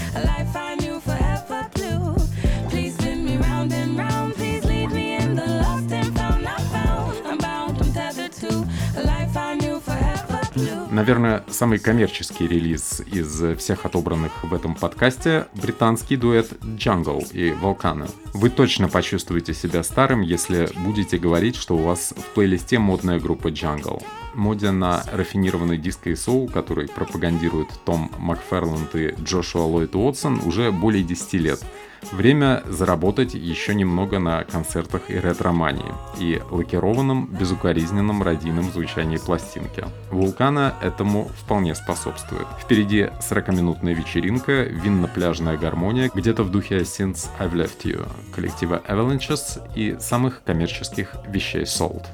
Наверное, 10.96 11.44
самый 11.50 11.78
коммерческий 11.80 12.48
релиз 12.48 13.02
из 13.02 13.58
всех 13.58 13.86
отобранных 13.86 14.32
в 14.46 14.54
этом 14.54 14.76
подкасте– 14.76 15.48
британский 15.54 16.16
дуэт 16.16 16.54
Jungle 16.62 17.30
и 17.34 17.50
Volcano. 17.50 18.10
Вы 18.34 18.50
точно 18.50 18.88
почувствуете 18.88 19.54
себя 19.54 19.84
старым, 19.84 20.22
если 20.22 20.70
будете 20.86 21.18
говорить, 21.18 21.58
что 21.58 21.76
у 21.76 21.80
вас 21.80 22.14
в 22.16 22.34
плейлисте 22.34 22.80
модная 22.80 23.20
группа 23.20 23.50
Jungle. 23.50 24.02
Моде 24.36 24.72
на 24.72 25.04
рафинированный 25.12 25.78
диско 25.78 26.12
и 26.12 26.16
соул, 26.16 26.48
который 26.48 26.88
пропагандирует 26.88 27.68
Том 27.84 28.10
Макферланд 28.18 28.96
и 28.96 29.16
Джошуа 29.22 29.64
Ллойд 29.64 29.98
Уотсон, 29.98 30.40
уже 30.46 30.72
более 30.72 31.04
10 31.04 31.34
лет– 31.34 31.60
Время 32.12 32.64
заработать 32.68 33.34
еще 33.34 33.76
немного 33.76 34.20
на 34.20 34.44
концертах 34.44 35.10
и 35.10 35.20
ретромании 35.20 35.94
и 36.20 36.42
лакированном, 36.50 37.28
безукоризненном 37.28 38.24
радийном 38.24 38.72
звучании 38.72 39.18
пластинки. 39.18 39.86
Вулкана 40.12 40.76
этому 40.82 41.26
вполне 41.26 41.76
способствует. 41.76 42.48
Впереди 42.62 43.10
40-минутная 43.20 43.94
вечеринка, 43.94 44.64
винно-пляжная 44.64 45.58
гармония, 45.58 46.10
где-то 46.14 46.44
в 46.44 46.52
духе 46.52 46.80
Since 46.80 47.28
I've 47.40 47.54
Left 47.54 47.84
You, 47.84 48.08
коллектива 48.34 48.82
Avalanches 48.88 49.62
и 49.76 49.98
самых 50.00 50.44
коммерческих 50.44 51.16
вещей 51.28 51.64
Salt. 51.64 52.06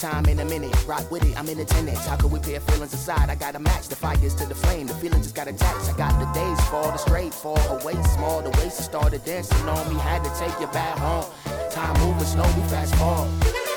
Time 0.00 0.24
in 0.26 0.40
a 0.40 0.44
minute. 0.44 0.74
Rock 0.86 1.10
with 1.10 1.24
it, 1.24 1.38
I'm 1.38 1.48
in 1.48 1.58
attendance. 1.60 2.06
How 2.06 2.16
could 2.16 2.32
we 2.32 2.40
pair 2.40 2.60
feelings 2.60 2.94
aside? 2.94 3.28
I 3.28 3.34
gotta 3.34 3.58
match 3.58 3.88
the 3.88 3.96
fires 3.96 4.34
to 4.36 4.46
the 4.46 4.54
flame. 4.54 4.86
The 4.86 4.94
feeling 4.94 5.22
just 5.22 5.34
got 5.34 5.46
attached. 5.46 5.92
I 5.92 5.96
got 5.96 6.18
the 6.18 6.26
days 6.32 6.60
fall, 6.68 6.90
the 6.90 6.96
straight 6.96 7.34
fall, 7.34 7.60
away 7.78 8.00
small. 8.14 8.40
The 8.40 8.50
waist 8.50 8.78
started 8.78 9.24
dancing 9.24 9.68
on 9.68 9.92
me. 9.92 10.00
Had 10.00 10.24
to 10.24 10.30
take 10.38 10.58
you 10.58 10.66
back 10.68 10.96
home. 10.98 11.26
Time 11.70 11.94
moving 12.00 12.24
slow, 12.24 12.46
we 12.56 12.68
fast 12.68 12.94
forward. 12.96 13.69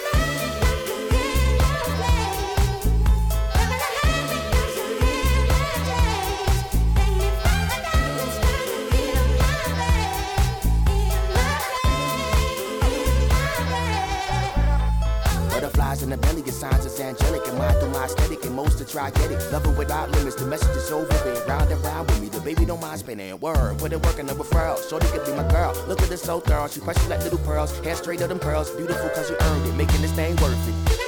In 16.03 16.09
the 16.09 16.17
belly, 16.17 16.41
your 16.43 16.53
signs 16.53 16.85
is 16.85 16.99
angelic. 16.99 17.47
And 17.47 17.57
mine 17.57 17.73
through 17.79 17.89
my 17.89 18.05
aesthetic, 18.05 18.45
and 18.45 18.55
most 18.55 18.79
are 18.81 18.85
try 18.85 19.09
get 19.09 19.31
it. 19.31 19.39
Love 19.51 19.63
Loving 19.63 19.77
without 19.77 20.11
limits, 20.11 20.35
the 20.35 20.45
message 20.45 20.75
is 20.75 20.91
over. 20.91 21.07
Been 21.23 21.47
round 21.47 21.71
and 21.71 21.81
round 21.83 22.09
with 22.09 22.21
me, 22.21 22.27
the 22.27 22.41
baby 22.41 22.65
don't 22.65 22.81
mind 22.81 22.99
spinning. 22.99 23.39
Word, 23.39 23.77
put 23.79 23.93
it 23.93 23.95
work 23.95 24.17
working 24.17 24.25
the 24.25 24.33
referral. 24.33 24.77
Shorty 24.89 25.07
could 25.07 25.25
be 25.25 25.31
my 25.31 25.47
girl. 25.47 25.73
Look 25.87 26.01
at 26.01 26.09
this 26.09 26.21
so 26.21 26.41
thorough, 26.41 26.67
she 26.67 26.81
precious 26.81 27.07
like 27.07 27.23
little 27.23 27.39
pearls. 27.39 27.77
Hair 27.79 27.95
straight 27.95 28.21
of 28.21 28.29
them 28.29 28.39
pearls, 28.39 28.69
beautiful 28.71 29.09
cause 29.09 29.29
you 29.29 29.37
earned 29.39 29.65
it. 29.65 29.75
Making 29.75 30.01
this 30.01 30.11
thing 30.11 30.35
worth 30.37 30.67
it. 30.67 31.02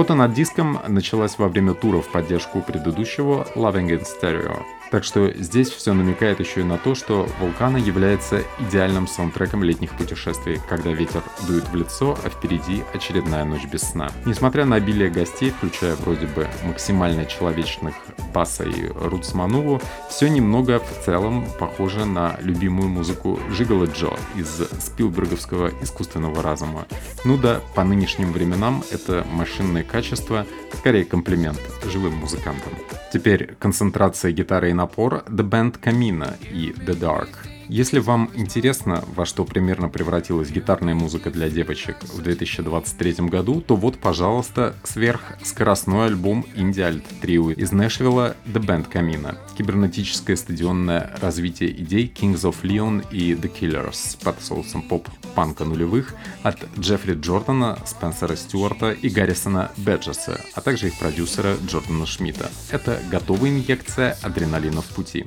Работа 0.00 0.14
над 0.14 0.32
диском 0.32 0.78
началась 0.88 1.36
во 1.36 1.48
время 1.48 1.74
тура 1.74 2.00
в 2.00 2.08
поддержку 2.10 2.62
предыдущего 2.62 3.46
Loving 3.54 3.90
in 3.90 4.02
Stereo. 4.02 4.79
Так 4.90 5.04
что 5.04 5.32
здесь 5.32 5.70
все 5.70 5.92
намекает 5.92 6.40
еще 6.40 6.60
и 6.60 6.64
на 6.64 6.76
то, 6.76 6.96
что 6.96 7.28
«Вулкана» 7.38 7.76
является 7.76 8.42
идеальным 8.58 9.06
саундтреком 9.06 9.62
летних 9.62 9.92
путешествий, 9.92 10.60
когда 10.68 10.90
ветер 10.90 11.22
дует 11.46 11.68
в 11.68 11.74
лицо, 11.76 12.18
а 12.24 12.28
впереди 12.28 12.82
очередная 12.92 13.44
ночь 13.44 13.66
без 13.66 13.82
сна. 13.82 14.10
Несмотря 14.24 14.64
на 14.64 14.76
обилие 14.76 15.08
гостей, 15.08 15.50
включая 15.50 15.94
вроде 15.94 16.26
бы 16.26 16.48
максимально 16.64 17.24
человечных 17.24 17.94
Паса 18.34 18.64
и 18.64 18.88
Рутс 18.88 19.32
Мануву, 19.34 19.80
все 20.08 20.28
немного 20.28 20.80
в 20.80 21.04
целом 21.04 21.46
похоже 21.58 22.04
на 22.04 22.36
любимую 22.40 22.88
музыку 22.88 23.38
Жигала 23.50 23.84
Джо 23.84 24.16
из 24.34 24.60
спилберговского 24.80 25.70
искусственного 25.82 26.42
разума. 26.42 26.86
Ну 27.24 27.36
да, 27.36 27.60
по 27.74 27.84
нынешним 27.84 28.32
временам 28.32 28.82
это 28.90 29.24
машинное 29.30 29.84
качество 29.84 30.46
скорее 30.74 31.04
комплимент 31.04 31.60
живым 31.84 32.14
музыкантам. 32.16 32.72
Теперь 33.12 33.56
концентрация 33.58 34.30
гитары 34.30 34.70
и 34.70 34.72
напор 34.79 35.23
The 35.27 35.49
Band 35.49 35.71
Camina 35.81 36.33
и 36.51 36.71
The 36.71 36.99
Dark – 36.99 37.48
Если 37.70 38.00
вам 38.00 38.30
интересно, 38.34 39.04
во 39.14 39.24
что 39.24 39.44
примерно 39.44 39.88
превратилась 39.88 40.50
гитарная 40.50 40.94
музыка 40.94 41.30
для 41.30 41.48
девочек 41.48 41.96
в 42.02 42.20
2023 42.20 43.28
году, 43.28 43.60
то 43.60 43.76
вот, 43.76 43.98
пожалуйста, 43.98 44.74
сверхскоростной 44.82 46.06
альбом 46.06 46.44
Indie 46.56 46.90
Alt 46.90 47.04
Trio 47.22 47.54
из 47.54 47.70
Нэшвилла 47.70 48.36
The 48.46 48.60
Band 48.60 48.90
Camina. 48.92 49.38
Кибернетическое 49.56 50.34
стадионное 50.34 51.16
развитие 51.20 51.70
идей 51.70 52.12
Kings 52.12 52.42
of 52.42 52.56
Leon 52.62 53.06
и 53.12 53.34
The 53.34 53.50
Killers 53.52 54.22
под 54.22 54.42
соусом 54.42 54.82
поп-панка 54.82 55.64
нулевых 55.64 56.14
от 56.42 56.58
Джеффри 56.78 57.14
Джордана, 57.20 57.78
Спенсера 57.86 58.34
Стюарта 58.34 58.90
и 58.90 59.08
Гаррисона 59.08 59.70
Беджеса, 59.76 60.40
а 60.54 60.60
также 60.60 60.88
их 60.88 60.98
продюсера 60.98 61.56
Джордана 61.64 62.06
Шмидта. 62.06 62.50
Это 62.70 63.00
готовая 63.10 63.50
инъекция 63.50 64.16
адреналина 64.22 64.82
в 64.82 64.88
пути. 64.88 65.26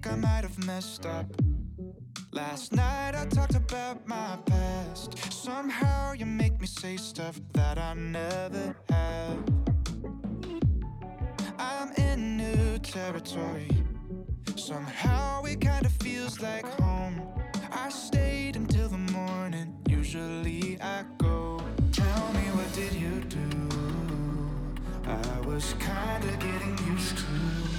Think 0.00 0.12
I 0.12 0.16
might 0.16 0.42
have 0.42 0.64
messed 0.66 1.06
up. 1.06 1.26
Last 2.32 2.72
night 2.72 3.14
I 3.14 3.24
talked 3.26 3.54
about 3.54 4.06
my 4.06 4.38
past. 4.46 5.32
Somehow 5.32 6.12
you 6.12 6.26
make 6.26 6.60
me 6.60 6.66
say 6.66 6.96
stuff 6.96 7.40
that 7.54 7.78
I 7.78 7.94
never 7.94 8.76
have. 8.90 9.38
I'm 11.58 11.92
in 11.94 12.36
new 12.36 12.78
territory. 12.78 13.70
Somehow 14.56 15.44
it 15.44 15.60
kinda 15.60 15.88
feels 15.88 16.40
like 16.40 16.66
home. 16.80 17.20
I 17.72 17.88
stayed 17.88 18.56
until 18.56 18.88
the 18.88 19.04
morning. 19.12 19.74
Usually 19.88 20.80
I 20.80 21.04
go. 21.18 21.60
Tell 21.92 22.32
me 22.34 22.44
what 22.56 22.70
did 22.74 22.92
you 22.92 23.20
do? 23.38 23.48
I 25.06 25.40
was 25.46 25.74
kinda 25.80 26.30
getting 26.46 26.76
used 26.86 27.18
to 27.18 27.77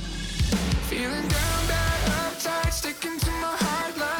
feeling 0.89 1.27
down 1.27 1.67
bad 1.67 2.09
uptight, 2.19 2.71
sticking 2.73 3.19
to 3.19 3.31
my 3.33 3.55
heart 3.61 3.97
line. 3.99 4.18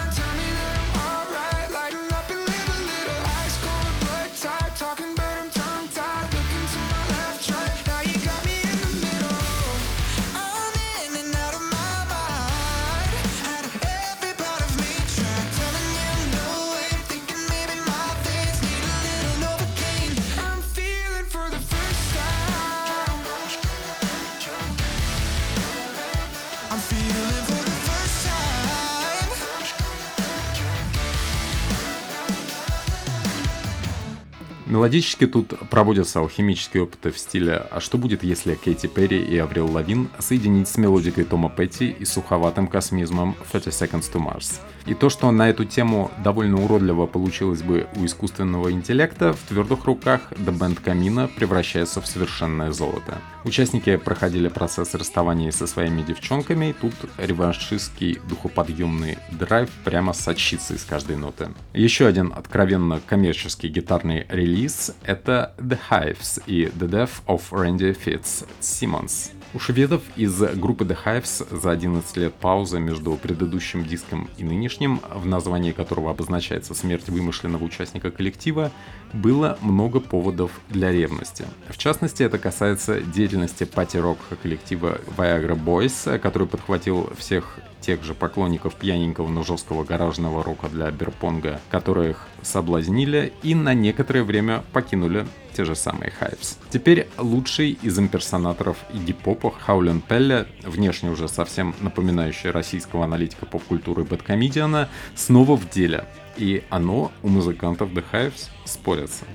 Мелодически 34.70 35.26
тут 35.26 35.58
проводятся 35.72 36.20
алхимические 36.20 36.84
опыты 36.84 37.10
в 37.10 37.18
стиле 37.18 37.66
«А 37.72 37.80
что 37.80 37.98
будет, 37.98 38.24
если 38.24 38.54
Кейти 38.54 38.88
Перри 38.88 39.20
и 39.20 39.36
Аврил 39.40 39.66
Лавин 39.66 40.10
соединить 40.20 40.68
с 40.68 40.78
мелодикой 40.78 41.24
Тома 41.24 41.50
Петти 41.50 41.90
и 41.90 42.06
суховатым 42.06 42.68
космизмом 42.68 43.36
30 43.52 43.74
Seconds 43.74 44.14
to 44.14 44.24
Mars?» 44.24 44.60
И 44.86 44.94
то, 44.94 45.10
что 45.10 45.32
на 45.32 45.50
эту 45.50 45.66
тему 45.66 46.12
довольно 46.24 46.64
уродливо 46.64 47.08
получилось 47.08 47.64
бы 47.64 47.88
у 47.96 48.06
искусственного 48.06 48.72
интеллекта, 48.72 49.34
в 49.34 49.40
твердых 49.48 49.86
руках 49.86 50.22
The 50.34 50.56
Band 50.56 50.80
Камина 50.84 51.28
превращается 51.28 52.00
в 52.00 52.06
совершенное 52.06 52.72
золото. 52.72 53.18
Участники 53.46 53.96
проходили 53.98 54.50
процесс 54.50 54.94
расставания 54.94 55.52
со 55.52 55.66
своими 55.66 56.04
девчонками, 56.04 56.70
и 56.70 56.74
тут 56.74 56.94
реваншистский 57.18 58.20
духоподъемный 58.30 59.18
драйв 59.32 59.70
прямо 59.84 60.14
сочится 60.14 60.76
из 60.76 60.84
каждой 60.84 61.18
ноты. 61.18 61.50
Еще 61.74 62.06
один 62.06 62.34
откровенно 62.36 63.02
коммерческий 63.08 63.70
гитарный 63.70 64.28
релиз 64.30 64.59
это 65.05 65.55
The 65.59 65.79
Hives 65.90 66.43
и 66.47 66.67
The 66.67 66.88
Death 66.88 67.25
of 67.27 67.43
Randy 67.51 67.95
Fitz 67.95 68.47
Simmons. 68.61 69.38
У 69.52 69.58
шведов 69.58 70.04
из 70.16 70.40
группы 70.60 70.86
The 70.86 70.96
Hives 71.04 71.60
за 71.60 71.72
11 71.72 72.18
лет 72.18 72.36
паузы 72.36 72.80
между 72.80 73.14
предыдущим 73.16 73.84
диском 73.84 74.30
и 74.38 74.44
нынешним, 74.44 75.02
в 75.12 75.26
названии 75.26 75.72
которого 75.72 76.12
обозначается 76.12 76.76
смерть 76.76 77.10
вымышленного 77.10 77.64
участника 77.64 78.12
коллектива, 78.12 78.72
было 79.12 79.58
много 79.62 80.02
поводов 80.02 80.52
для 80.70 80.92
ревности. 80.92 81.46
В 81.68 81.80
частности, 81.80 82.22
это 82.22 82.38
касается 82.38 83.02
деятельности 83.02 83.64
party-рок 83.63 84.20
коллектива 84.44 85.02
Viagra 85.18 85.60
Boys, 85.60 86.20
который 86.20 86.48
подхватил 86.48 87.10
всех 87.18 87.60
тех 87.82 88.04
же 88.04 88.14
поклонников 88.14 88.76
пьяненького, 88.76 89.30
но 89.30 89.42
жесткого 89.44 89.84
гаражного 89.84 90.44
рока 90.44 90.70
для 90.70 90.92
beer 90.92 91.19
pong 91.19 91.46
а, 91.46 91.60
которых 91.72 92.28
соблазнили 92.44 93.34
и 93.42 93.56
на 93.56 93.74
некоторое 93.74 94.24
время 94.24 94.64
покинули 94.74 95.26
те 95.54 95.66
же 95.66 95.76
самые 95.76 96.12
Hives. 96.12 96.58
Теперь 96.70 97.08
лучший 97.18 97.72
из 97.82 97.98
impersonator 98.00 98.66
ов 98.66 98.78
Игги 98.94 99.14
Попа 99.14 99.52
Howlin' 99.52 100.02
Pelle, 100.02 100.48
внешне 100.64 101.10
уже 101.10 101.28
совсем 101.28 101.76
напоминающий 101.82 102.52
российского 102.52 103.06
аналитика 103.06 103.46
поп-культуры 103.46 104.04
BadComedian 104.04 104.76
а, 104.76 104.89
снова 105.16 105.56
в 105.56 105.70
деле. 105.70 106.06
И 106.38 106.64
оно 106.70 107.12
у 107.22 107.28
музыкантов 107.28 107.92
The 107.92 108.04
Hives 108.12 108.50
спорится. 108.66 109.26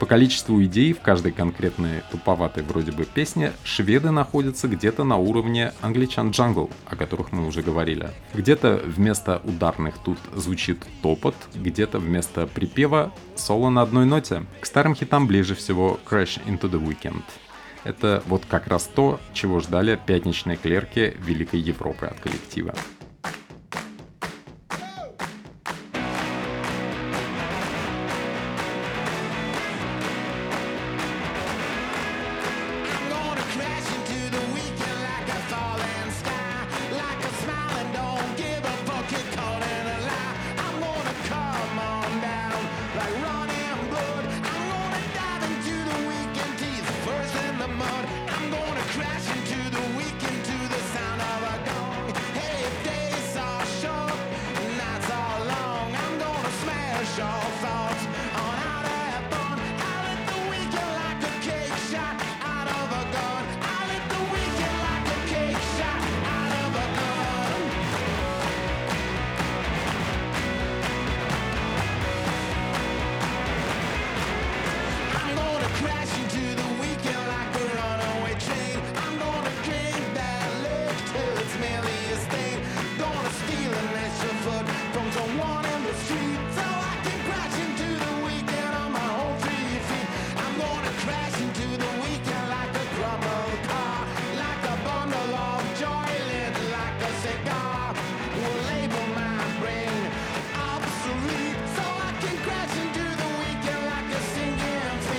По 0.00 0.06
количеству 0.06 0.64
идей 0.64 0.94
в 0.94 1.02
каждой 1.02 1.30
конкретной 1.30 2.02
туповатой 2.10 2.62
вроде 2.62 2.90
бы 2.90 3.04
песне 3.04 3.52
шведы 3.64 4.10
находятся 4.10 4.66
где-то 4.66 5.04
на 5.04 5.18
уровне 5.18 5.74
англичан 5.82 6.30
джангл, 6.30 6.70
о 6.86 6.96
которых 6.96 7.32
мы 7.32 7.46
уже 7.46 7.60
говорили. 7.60 8.08
Где-то 8.32 8.80
вместо 8.82 9.42
ударных 9.44 9.98
тут 9.98 10.16
звучит 10.34 10.86
топот, 11.02 11.34
где-то 11.54 11.98
вместо 11.98 12.46
припева 12.46 13.12
соло 13.36 13.68
на 13.68 13.82
одной 13.82 14.06
ноте. 14.06 14.46
К 14.60 14.64
старым 14.64 14.94
хитам 14.94 15.26
ближе 15.26 15.54
всего 15.54 16.00
Crash 16.10 16.42
into 16.46 16.62
the 16.62 16.82
Weekend. 16.82 17.22
Это 17.84 18.22
вот 18.26 18.46
как 18.48 18.68
раз 18.68 18.84
то, 18.84 19.20
чего 19.34 19.60
ждали 19.60 20.00
пятничные 20.06 20.56
клерки 20.56 21.14
Великой 21.18 21.60
Европы 21.60 22.06
от 22.06 22.18
коллектива. 22.20 22.74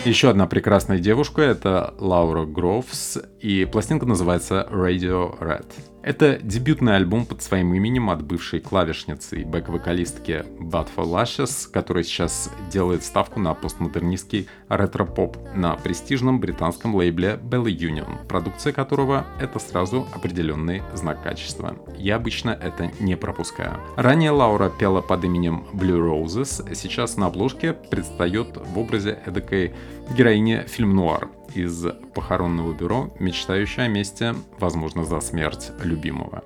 Еще 0.03 0.29
одна 0.29 0.47
прекрасная 0.47 0.97
девушка— 0.97 1.41
это 1.43 1.93
Лаура 1.99 2.45
Гроувс, 2.45 3.19
и 3.39 3.65
пластинка 3.65 4.07
называется 4.07 4.67
Radio 4.71 5.37
Red. 5.39 5.67
Это 6.03 6.39
дебютный 6.41 6.95
альбом 6.95 7.27
под 7.27 7.43
своим 7.43 7.75
именем 7.75 8.09
от 8.09 8.23
бывшей 8.23 8.59
клавишницы 8.59 9.41
и 9.41 9.43
бэк-вокалистки 9.43 10.45
Bad 10.59 10.87
for 10.95 11.05
Lashes, 11.05 11.69
которая 11.71 12.03
сейчас 12.03 12.51
делает 12.71 13.03
ставку 13.03 13.39
на 13.39 13.53
постмодернистский 13.53 14.47
ретро-поп 14.67 15.37
на 15.53 15.75
престижном 15.75 16.39
британском 16.39 16.95
лейбле 16.95 17.39
Bella 17.43 17.65
Union, 17.65 18.25
продукция 18.27 18.73
которого— 18.73 19.27
это 19.39 19.59
сразу 19.59 20.07
определенный 20.13 20.81
знак 20.95 21.21
качества. 21.21 21.77
Я 21.97 22.15
обычно 22.15 22.49
это 22.49 22.91
не 22.99 23.15
пропускаю. 23.15 23.79
Ранее 23.95 24.31
Лаура 24.31 24.69
пела 24.69 25.01
под 25.01 25.23
именем 25.23 25.67
Blue 25.71 25.99
Roses, 25.99 26.73
сейчас 26.73 27.15
на 27.17 27.27
обложке 27.27 27.73
предстает 27.73 28.57
в 28.57 28.79
образе 28.79 29.19
эдакой 29.25 29.75
героини 30.17 30.63
фильм-нуар 30.67 31.29
из 31.55 31.85
похоронного 32.13 32.73
бюро, 32.73 33.13
мечтающая 33.19 33.85
о 33.85 33.87
месте, 33.87 34.35
возможно, 34.59 35.03
за 35.05 35.19
смерть 35.19 35.71
любимого. 35.83 36.43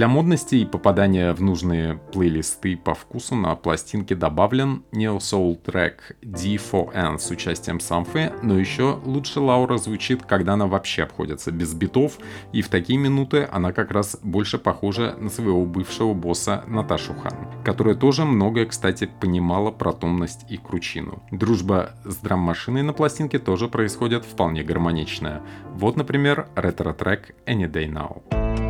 Для 0.00 0.08
модности 0.08 0.54
и 0.54 0.64
попадания 0.64 1.30
в 1.34 1.42
нужные 1.42 2.00
плейлисты 2.10 2.74
по 2.74 2.94
вкусу 2.94 3.34
на 3.34 3.54
пластинке 3.54 4.14
добавлен 4.14 4.82
Neo 4.92 5.18
Soul 5.18 5.56
трек 5.56 6.16
D4N 6.22 7.18
с 7.18 7.30
участием 7.30 7.80
Самфы, 7.80 8.32
но 8.42 8.58
еще 8.58 8.98
лучше 9.04 9.40
Лаура 9.40 9.76
звучит, 9.76 10.22
когда 10.22 10.54
она 10.54 10.66
вообще 10.68 11.02
обходится 11.02 11.52
без 11.52 11.74
битов, 11.74 12.18
и 12.54 12.62
в 12.62 12.70
такие 12.70 12.98
минуты 12.98 13.46
она 13.52 13.74
как 13.74 13.90
раз 13.90 14.16
больше 14.22 14.56
похожа 14.56 15.16
на 15.18 15.28
своего 15.28 15.66
бывшего 15.66 16.14
босса 16.14 16.64
Наташу 16.66 17.12
Хан, 17.12 17.62
которая 17.62 17.94
тоже 17.94 18.24
многое, 18.24 18.64
кстати, 18.64 19.06
понимала 19.20 19.70
про 19.70 19.92
томность 19.92 20.50
и 20.50 20.56
кручину. 20.56 21.22
Дружба 21.30 21.90
с 22.06 22.16
драм-машиной 22.16 22.80
на 22.80 22.94
пластинке 22.94 23.38
тоже 23.38 23.68
происходит 23.68 24.24
вполне 24.24 24.62
гармоничная. 24.62 25.42
Вот, 25.74 25.98
например, 25.98 26.48
ретро-трек 26.56 27.34
Any 27.44 27.70
Day 27.70 27.92
Now. 27.92 28.69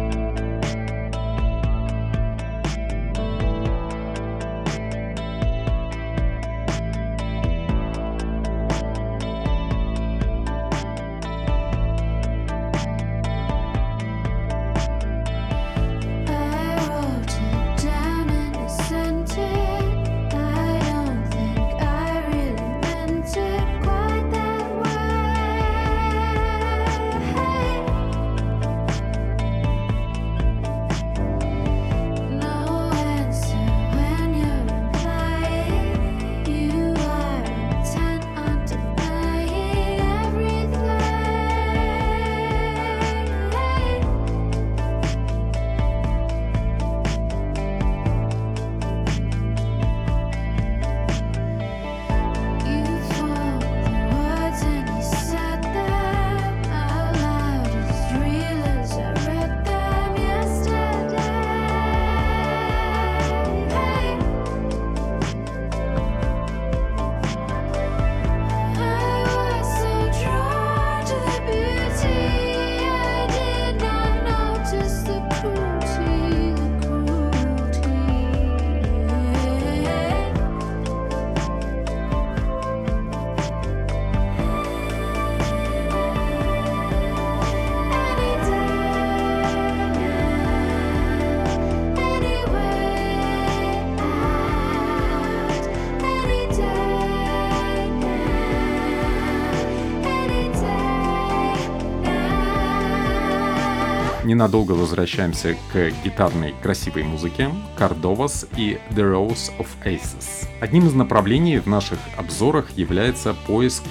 Ненадолго 104.30 104.72
возвращаемся 104.72 105.56
к 105.72 105.90
гитарной 106.04 106.54
красивой 106.62 107.02
музыке 107.02 107.50
Cardovas 107.76 108.48
и 108.56 108.78
The 108.90 109.02
Rose 109.12 109.50
of 109.58 109.66
Aces. 109.84 110.46
Одним 110.60 110.86
из 110.86 110.94
направлений 110.94 111.58
в 111.58 111.66
наших 111.66 111.98
обзорах 112.16 112.70
является 112.76 113.34
поиск 113.34 113.82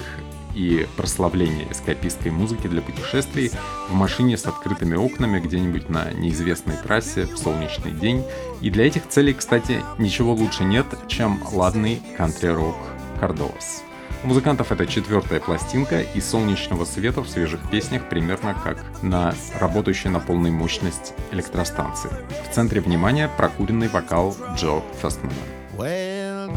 и 0.54 0.88
прославление 0.96 1.70
эскапистской 1.70 2.30
музыки 2.30 2.68
для 2.68 2.80
путешествий 2.80 3.52
в 3.90 3.94
машине 3.94 4.38
с 4.38 4.46
открытыми 4.46 4.96
окнами 4.96 5.40
где-нибудь 5.40 5.90
на 5.90 6.10
неизвестной 6.12 6.76
трассе 6.76 7.26
в 7.26 7.36
солнечный 7.36 7.92
день. 7.92 8.24
И 8.62 8.70
для 8.70 8.86
этих 8.86 9.08
целей, 9.08 9.34
кстати, 9.34 9.82
ничего 9.98 10.32
лучше 10.32 10.64
нет, 10.64 10.86
чем 11.06 11.40
ладный 11.52 12.00
кантри-рок 12.16 12.76
Кардовас. 13.20 13.84
У 14.22 14.26
музыкантов 14.26 14.70
это 14.70 14.86
четвертая 14.86 15.40
пластинка 15.40 16.02
и 16.02 16.20
солнечного 16.20 16.84
света 16.84 17.22
в 17.22 17.28
свежих 17.28 17.58
песнях 17.70 18.06
примерно 18.10 18.54
как 18.54 18.76
на 19.02 19.34
работающей 19.58 20.10
на 20.10 20.20
полной 20.20 20.50
мощность 20.50 21.14
электростанции. 21.30 22.10
В 22.50 22.54
центре 22.54 22.82
внимания 22.82 23.30
прокуренный 23.38 23.88
вокал 23.88 24.36
Джо 24.56 24.82
Фестмана. 25.00 25.32
Well. 25.76 26.50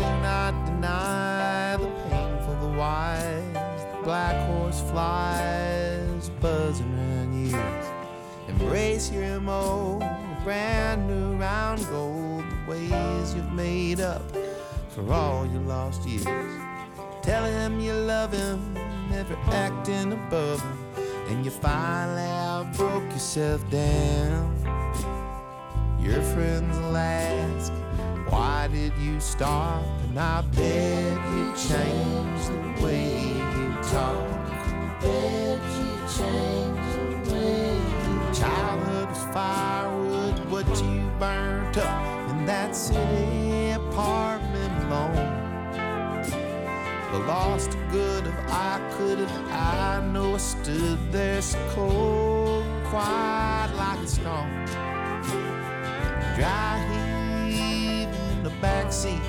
Embrace 8.49 9.11
your 9.11 9.39
MO, 9.39 9.99
brand 10.43 11.07
new 11.07 11.37
round 11.37 11.79
gold, 11.89 12.43
the 12.67 12.71
ways 12.71 13.33
you've 13.33 13.51
made 13.53 13.99
up 13.99 14.21
for 14.89 15.11
all 15.11 15.45
your 15.45 15.61
lost 15.61 16.05
years. 16.07 16.72
Tell 17.23 17.45
him 17.45 17.79
you 17.79 17.93
love 17.93 18.33
him, 18.33 18.73
never 19.09 19.37
acting 19.47 20.11
above 20.11 20.59
him, 20.59 20.77
and 21.29 21.45
you 21.45 21.51
finally 21.51 22.21
outbroke 22.21 23.09
yourself 23.13 23.61
down. 23.69 24.53
Your 26.01 26.21
friends 26.21 26.77
will 26.79 26.97
ask, 26.97 27.71
Why 28.27 28.67
did 28.67 28.91
you 28.97 29.21
stop? 29.21 29.85
And 30.09 30.19
I 30.19 30.41
bet 30.41 31.13
you 31.31 31.53
changed 31.55 32.49
the 32.49 32.83
way 32.83 33.15
you 33.29 33.69
talk. 33.83 34.99
Bet 34.99 35.61
you 35.79 35.95
changed 36.19 37.29
the 37.29 37.33
way 37.33 37.71
you 37.71 38.19
talk. 38.19 38.35
Childhood 38.35 39.07
was 39.07 39.23
firewood, 39.33 40.39
what 40.51 40.67
you 40.83 41.09
burnt 41.19 41.77
up 41.77 42.29
in 42.31 42.45
that 42.47 42.75
city 42.75 43.22
lost 47.27 47.77
good 47.91 48.25
of 48.27 48.33
I 48.49 48.79
could 48.97 49.19
have, 49.19 49.47
I 49.51 50.05
know 50.05 50.35
I 50.35 50.37
stood 50.37 50.99
there 51.11 51.41
so 51.41 51.57
cold, 51.73 52.65
quiet 52.85 53.75
like 53.75 53.99
a 53.99 54.07
stone. 54.07 54.65
Dry 56.35 56.79
heat 57.47 58.09
in 58.31 58.43
the 58.43 58.49
backseat. 58.61 59.21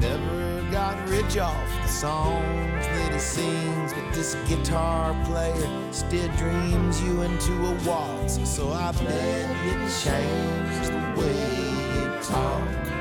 Never 0.00 0.70
got 0.70 1.08
rich 1.08 1.38
off 1.38 1.68
the 1.82 1.88
songs 1.88 2.86
that 2.86 3.12
he 3.12 3.18
sings, 3.18 3.92
but 3.92 4.12
this 4.12 4.34
guitar 4.48 5.14
player 5.24 5.92
still 5.92 6.28
dreams 6.36 7.00
you 7.02 7.22
into 7.22 7.52
a 7.66 7.74
waltz. 7.86 8.38
So 8.48 8.72
I 8.72 8.92
bet 8.92 9.48
you 9.64 9.72
changed 10.02 10.92
the 10.92 11.20
way 11.20 11.54
you 11.94 12.22
talk. 12.22 12.93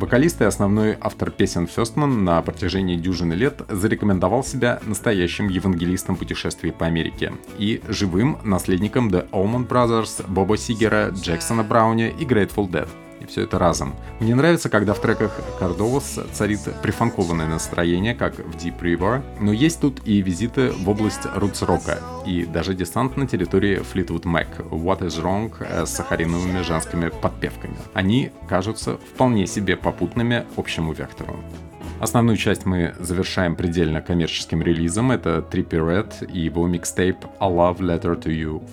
Вокалист 0.00 0.40
и 0.40 0.44
основной 0.44 0.96
автор 0.98 1.30
песен 1.30 1.66
Фестман 1.66 2.24
на 2.24 2.40
протяжении 2.40 2.96
дюжины 2.96 3.34
лет 3.34 3.60
зарекомендовал 3.68 4.42
себя 4.42 4.80
настоящим 4.86 5.48
евангелистом 5.48 6.16
путешествий 6.16 6.72
по 6.72 6.86
Америке 6.86 7.34
и 7.58 7.82
живым 7.86 8.38
наследником 8.42 9.10
The 9.10 9.28
Allman 9.28 9.68
Brothers, 9.68 10.24
Боба 10.26 10.56
Сигера, 10.56 11.10
Джексона 11.10 11.64
Брауни 11.64 12.14
и 12.18 12.24
Grateful 12.24 12.70
Dead 12.70 12.88
все 13.30 13.42
это 13.42 13.58
разом. 13.58 13.94
Мне 14.18 14.34
нравится, 14.34 14.68
когда 14.68 14.92
в 14.92 15.00
треках 15.00 15.32
Кардовас 15.58 16.18
царит 16.32 16.60
прифанкованное 16.82 17.46
настроение, 17.46 18.14
как 18.14 18.38
в 18.38 18.56
Deep 18.56 18.80
River, 18.80 19.22
но 19.40 19.52
есть 19.52 19.80
тут 19.80 20.06
и 20.06 20.20
визиты 20.20 20.70
в 20.70 20.88
область 20.88 21.26
рутс-рока, 21.34 22.00
и 22.26 22.44
даже 22.44 22.74
десант 22.74 23.16
на 23.16 23.26
территории 23.26 23.80
Fleetwood 23.80 24.24
Mac, 24.24 24.68
What 24.70 25.00
is 25.00 25.22
Wrong 25.22 25.52
э, 25.60 25.86
с 25.86 25.90
сахариновыми 25.90 26.62
женскими 26.62 27.08
подпевками. 27.08 27.76
Они 27.94 28.32
кажутся 28.48 28.98
вполне 29.14 29.46
себе 29.46 29.76
попутными 29.76 30.44
общему 30.56 30.92
вектору. 30.92 31.36
Основную 32.00 32.38
часть 32.38 32.64
мы 32.64 32.94
завершаем 32.98 33.54
предельно 33.54 34.00
коммерческим 34.00 34.62
релизом. 34.62 35.12
Это 35.12 35.44
Trippy 35.50 35.68
Red 35.68 36.32
и 36.32 36.40
его 36.40 36.66
микстейп 36.66 37.26
A 37.38 37.46
Love 37.46 37.80
Letter 37.80 38.18
to 38.18 38.32
You 38.32 38.66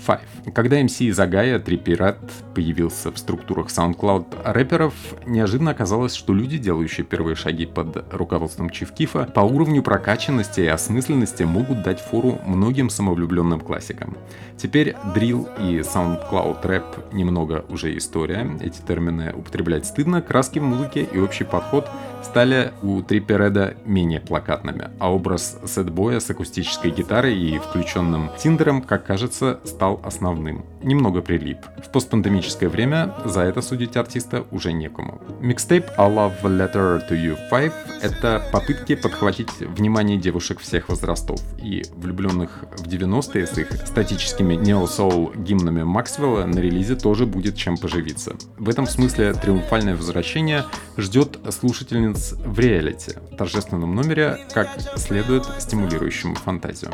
5. 0.45 0.53
Когда 0.55 0.81
MC 0.81 1.07
из 1.07 1.19
Агая 1.19 1.59
Trippy 1.59 1.97
Red 1.97 2.15
появился 2.55 3.11
в 3.11 3.17
структурах 3.17 3.67
SoundCloud 3.67 4.53
рэперов, 4.53 4.93
неожиданно 5.25 5.71
оказалось, 5.71 6.15
что 6.15 6.33
люди, 6.33 6.57
делающие 6.57 7.05
первые 7.05 7.35
шаги 7.35 7.65
под 7.65 8.13
руководством 8.13 8.69
Чиф 8.69 8.93
Кифа, 8.93 9.25
по 9.25 9.41
уровню 9.41 9.83
прокачанности 9.83 10.61
и 10.61 10.67
осмысленности 10.67 11.43
могут 11.43 11.83
дать 11.83 11.99
фору 11.99 12.39
многим 12.45 12.89
самовлюбленным 12.89 13.59
классикам. 13.59 14.15
Теперь 14.55 14.95
дрил 15.13 15.49
и 15.59 15.79
SoundCloud 15.79 16.65
рэп 16.65 17.13
немного 17.13 17.65
уже 17.67 17.95
история. 17.97 18.49
Эти 18.61 18.79
термины 18.79 19.33
употреблять 19.35 19.85
стыдно, 19.85 20.21
краски 20.21 20.59
в 20.59 20.63
музыке 20.63 21.03
и 21.03 21.19
общий 21.19 21.43
подход 21.43 21.89
стали 22.23 22.71
у 22.81 23.01
Триппереда 23.01 23.75
менее 23.85 24.19
плакатными, 24.19 24.89
а 24.99 25.13
образ 25.13 25.57
сетбоя 25.65 26.19
с 26.19 26.29
акустической 26.29 26.91
гитарой 26.91 27.37
и 27.37 27.59
включенным 27.59 28.31
тиндером, 28.37 28.81
как 28.81 29.05
кажется, 29.05 29.59
стал 29.63 29.99
основным. 30.03 30.65
Немного 30.87 31.21
прилип. 31.21 31.57
В 31.85 31.91
постпандемическое 31.91 32.69
время 32.69 33.13
за 33.25 33.41
это 33.41 33.61
судить 33.61 33.97
артиста 33.97 34.45
уже 34.51 34.71
некому. 34.71 35.21
Микстейп 35.41 35.83
I 35.97 36.09
Love 36.09 36.41
Letter 36.43 37.01
to 37.09 37.11
You 37.11 37.37
5— 37.49 37.73
это 38.01 38.41
попытки 38.53 38.95
подхватить 38.95 39.49
внимание 39.59 40.17
девушек 40.17 40.61
всех 40.61 40.87
возрастов, 40.87 41.41
и 41.61 41.83
влюбленных 41.93 42.63
в 42.77 42.87
90-е 42.87 43.47
с 43.47 43.57
их 43.57 43.69
статическими 43.85 44.53
нео-соул 44.53 45.33
гимнами 45.35 45.83
Максвелла 45.83 46.45
на 46.45 46.57
релизе 46.57 46.95
тоже 46.95 47.25
будет 47.25 47.57
чем 47.57 47.75
поживиться. 47.75 48.37
В 48.57 48.69
этом 48.69 48.87
смысле 48.87 49.33
триумфальное 49.33 49.97
возвращение 49.97 50.63
ждет 50.95 51.37
слушательниц 51.49 52.31
в 52.31 52.57
реалити, 52.57 53.11
торжественном 53.37 53.93
номере, 53.93 54.37
как 54.53 54.69
следует 54.95 55.43
стимулирующему 55.59 56.35
фантазию. 56.35 56.93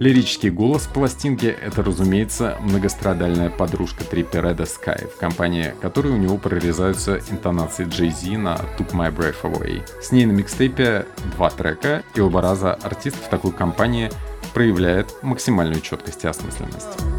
Лирический 0.00 0.48
голос 0.48 0.86
пластинки— 0.86 1.44
это, 1.62 1.82
разумеется, 1.82 2.56
многострадальная 2.62 3.50
подружка 3.50 4.02
Триппи 4.02 4.38
Реда 4.38 4.62
Sky, 4.62 5.06
в 5.06 5.18
компании 5.18 5.74
которой 5.82 6.14
у 6.14 6.16
него 6.16 6.38
прорезаются 6.38 7.20
интонации 7.30 7.84
Джей 7.84 8.08
Зи 8.10 8.38
на 8.38 8.56
Took 8.78 8.92
My 8.92 9.14
Breath 9.14 9.42
Away. 9.42 9.82
С 10.00 10.10
ней 10.10 10.24
на 10.24 10.32
микстейпе 10.32 11.04
два 11.36 11.50
трека, 11.50 12.02
и 12.14 12.20
оба 12.20 12.40
раза 12.40 12.72
артист 12.72 13.18
в 13.22 13.28
такой 13.28 13.52
компании 13.52 14.10
проявляет 14.54 15.22
максимальную 15.22 15.82
четкость 15.82 16.24
и 16.24 16.28
осмысленность. 16.28 17.09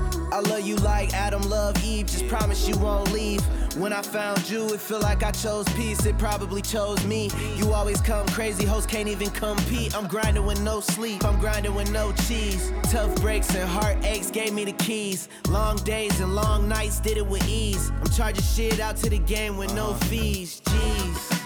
You 0.71 0.77
like 0.77 1.13
Adam 1.13 1.41
love 1.49 1.83
Eve. 1.83 2.05
Just 2.05 2.29
promise 2.29 2.65
you 2.65 2.77
won't 2.77 3.11
leave. 3.11 3.41
When 3.75 3.91
I 3.91 4.01
found 4.01 4.49
you, 4.49 4.73
it 4.73 4.79
feel 4.79 5.01
like 5.01 5.21
I 5.21 5.31
chose 5.31 5.65
peace. 5.73 6.05
It 6.05 6.17
probably 6.17 6.61
chose 6.61 7.05
me. 7.05 7.29
You 7.57 7.73
always 7.73 7.99
come 7.99 8.25
crazy, 8.27 8.63
hoes 8.65 8.85
can't 8.85 9.09
even 9.09 9.31
compete. 9.31 9.93
I'm 9.93 10.07
grinding 10.07 10.45
with 10.45 10.61
no 10.61 10.79
sleep. 10.79 11.25
I'm 11.25 11.37
grinding 11.41 11.75
with 11.75 11.91
no 11.91 12.13
cheese. 12.25 12.71
Tough 12.83 13.13
breaks 13.19 13.53
and 13.53 13.67
heartaches 13.67 14.31
gave 14.31 14.53
me 14.53 14.63
the 14.63 14.71
keys. 14.71 15.27
Long 15.49 15.75
days 15.75 16.21
and 16.21 16.35
long 16.35 16.69
nights 16.69 17.01
did 17.01 17.17
it 17.17 17.27
with 17.27 17.45
ease. 17.49 17.91
I'm 17.99 18.09
charging 18.11 18.41
shit 18.41 18.79
out 18.79 18.95
to 18.97 19.09
the 19.09 19.19
game 19.19 19.57
with 19.57 19.75
no 19.75 19.95
fees. 19.95 20.61
Jeez. 20.61 21.40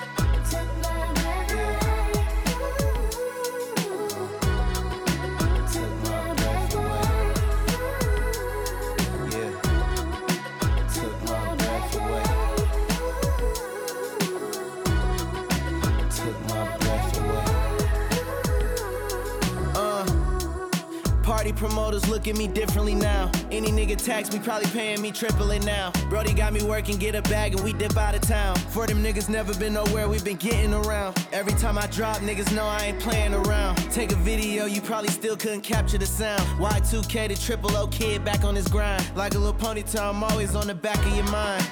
Party 21.46 21.60
promoters 21.60 22.10
look 22.10 22.28
at 22.28 22.36
me 22.36 22.48
differently 22.48 22.96
now. 22.96 23.30
Any 23.52 23.70
nigga 23.70 24.04
tax 24.04 24.34
me, 24.34 24.39
probably 24.39 24.68
paying 24.72 25.00
me 25.00 25.12
triple 25.12 25.52
it 25.52 25.64
now. 25.64 25.91
Brody 26.10 26.34
got 26.34 26.54
me 26.54 26.64
working, 26.64 26.98
get 26.98 27.14
a 27.14 27.22
bag, 27.22 27.54
and 27.54 27.64
we 27.64 27.72
dip 27.72 27.96
out 27.96 28.16
of 28.16 28.22
town. 28.22 28.56
For 28.56 28.88
them 28.88 29.04
niggas 29.04 29.30
never 29.30 29.54
been 29.60 29.74
nowhere, 29.74 30.10
we 30.10 30.20
been 30.22 30.38
getting 30.38 30.74
around. 30.74 31.16
Every 31.32 31.54
time 31.54 31.78
I 31.78 31.86
drop, 31.86 32.18
niggas 32.18 32.52
know 32.56 32.66
I 32.66 32.86
ain't 32.86 33.00
playing 33.00 33.36
around. 33.36 33.76
Take 33.91 34.12
a 34.12 34.16
video, 34.16 34.66
you 34.66 34.82
probably 34.82 35.10
still 35.10 35.38
couldn't 35.38 35.62
capture 35.62 36.00
the 36.00 36.08
sound. 36.08 36.41
Y2K, 36.60 37.28
the 37.28 37.36
triple 37.36 37.78
O 37.78 37.86
kid 37.89 38.26
back 38.26 38.43
on 38.43 38.56
his 38.56 38.68
grind. 38.68 39.06
Like 39.16 39.36
a 39.36 39.38
little 39.38 39.54
ponytail, 39.54 40.10
I'm 40.10 40.24
always 40.24 40.56
on 40.56 40.66
the 40.66 40.74
back 40.74 40.98
of 40.98 41.16
your 41.16 41.30
mind. 41.30 41.64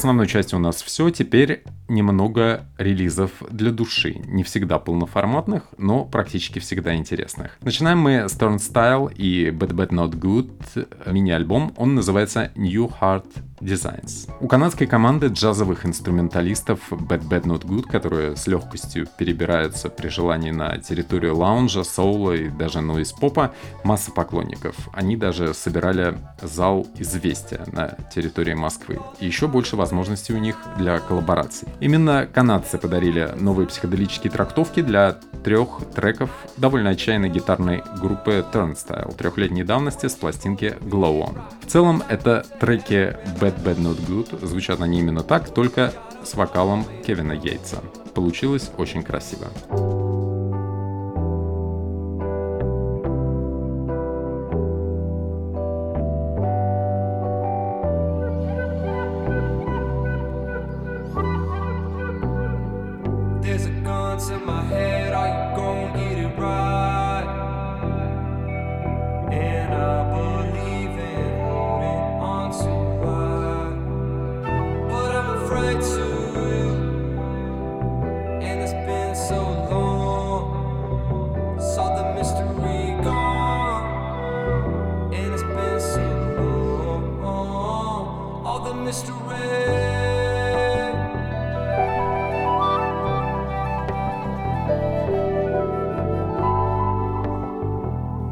Основной 0.00 0.26
частью 0.26 0.58
у 0.58 0.62
нас 0.62 0.82
все. 0.82 1.10
Теперь 1.10 1.62
немного 1.86 2.64
релизов 2.78 3.32
для 3.50 3.70
души. 3.70 4.22
Не 4.24 4.44
всегда 4.44 4.78
полноформатных, 4.78 5.64
но 5.76 6.06
практически 6.06 6.58
всегда 6.58 6.94
интересных. 6.94 7.58
Начинаем 7.60 7.98
мы 7.98 8.26
с 8.26 8.32
Turnstile 8.32 9.12
и 9.14 9.50
Bad 9.50 9.72
Bad 9.74 9.90
Not 9.90 10.12
Good 10.12 11.12
мини-альбом. 11.12 11.74
Он 11.76 11.94
называется 11.94 12.50
New 12.54 12.90
Heart 12.98 13.26
Designs. 13.60 14.30
У 14.40 14.48
канадской 14.48 14.86
команды 14.86 15.26
джазовых 15.28 15.84
инструменталистов 15.86 16.80
Bad 16.90 17.28
Bad 17.28 17.42
Not 17.42 17.64
Good, 17.64 17.82
которые 17.82 18.36
с 18.36 18.46
легкостью 18.46 19.06
перебираются 19.18 19.88
при 19.88 20.08
желании 20.08 20.50
на 20.50 20.78
территорию 20.78 21.36
лаунжа, 21.36 21.84
соула 21.84 22.32
и 22.32 22.48
даже 22.48 22.80
нойз-попа, 22.80 23.52
масса 23.84 24.10
поклонников. 24.12 24.76
Они 24.92 25.16
даже 25.16 25.54
собирали 25.54 26.18
зал 26.42 26.86
известия 26.98 27.64
на 27.72 27.96
территории 28.14 28.54
Москвы. 28.54 28.98
И 29.20 29.26
еще 29.26 29.46
больше 29.46 29.76
возможностей 29.76 30.32
у 30.32 30.38
них 30.38 30.56
для 30.78 30.98
коллабораций. 30.98 31.68
Именно 31.80 32.26
канадцы 32.32 32.78
подарили 32.78 33.34
новые 33.38 33.66
психоделические 33.66 34.30
трактовки 34.30 34.80
для 34.80 35.18
трех 35.44 35.80
треков 35.94 36.30
довольно 36.56 36.90
отчаянной 36.90 37.30
гитарной 37.30 37.82
группы 38.00 38.44
Turnstile 38.52 39.14
трехлетней 39.16 39.64
давности 39.64 40.06
с 40.06 40.12
пластинки 40.12 40.76
Glow 40.80 41.20
On. 41.22 41.40
В 41.62 41.66
целом 41.66 42.02
это 42.08 42.44
треки 42.60 43.16
Bad 43.40 43.49
Bad 43.56 43.78
Not 43.78 44.06
Good, 44.06 44.46
звучат 44.46 44.80
они 44.80 45.00
именно 45.00 45.22
так, 45.22 45.52
только 45.52 45.92
с 46.24 46.34
вокалом 46.34 46.84
Кевина 47.06 47.32
Йейтса. 47.32 47.82
Получилось 48.14 48.70
очень 48.76 49.02
красиво. 49.02 49.48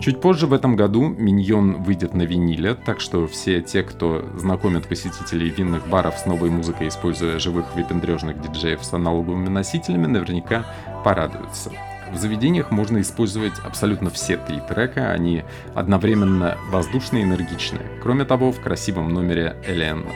Чуть 0.00 0.20
позже 0.20 0.46
в 0.46 0.52
этом 0.52 0.76
году 0.76 1.08
«Миньон» 1.08 1.82
выйдет 1.82 2.14
на 2.14 2.22
виниле, 2.22 2.74
так 2.74 3.00
что 3.00 3.26
все 3.26 3.60
те, 3.60 3.82
кто 3.82 4.24
знакомит 4.36 4.86
посетителей 4.86 5.50
винных 5.50 5.88
баров 5.88 6.16
с 6.18 6.24
новой 6.24 6.50
музыкой, 6.50 6.86
используя 6.86 7.40
живых 7.40 7.74
выпендрежных 7.74 8.40
диджеев 8.40 8.84
с 8.84 8.92
аналоговыми 8.92 9.48
носителями, 9.48 10.06
наверняка 10.06 10.64
порадуются. 11.04 11.72
В 12.12 12.16
заведениях 12.16 12.70
можно 12.70 13.00
использовать 13.00 13.58
абсолютно 13.64 14.08
все 14.08 14.36
три 14.36 14.60
трека, 14.60 15.10
они 15.10 15.42
одновременно 15.74 16.56
воздушные 16.70 17.24
и 17.24 17.26
энергичные. 17.26 17.82
Кроме 18.00 18.24
того, 18.24 18.52
в 18.52 18.60
красивом 18.60 19.12
номере 19.12 19.56
Alien 19.68 20.06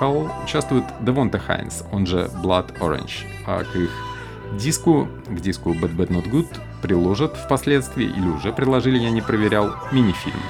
Call 0.00 0.30
участвует 0.44 0.84
Девонте 1.02 1.38
Хайнс, 1.38 1.84
он 1.92 2.06
же 2.06 2.30
Blood 2.42 2.78
Orange, 2.80 3.26
а 3.46 3.62
к 3.62 3.76
их 3.76 3.90
диску, 4.58 5.08
к 5.28 5.40
диску 5.40 5.70
Bad 5.70 5.96
Bad 5.96 6.08
Not 6.08 6.30
Good 6.30 6.48
приложат 6.82 7.36
впоследствии, 7.36 8.06
или 8.06 8.28
уже 8.28 8.52
приложили, 8.52 8.98
я 8.98 9.10
не 9.10 9.20
проверял, 9.20 9.74
мини-фильм. 9.92 10.40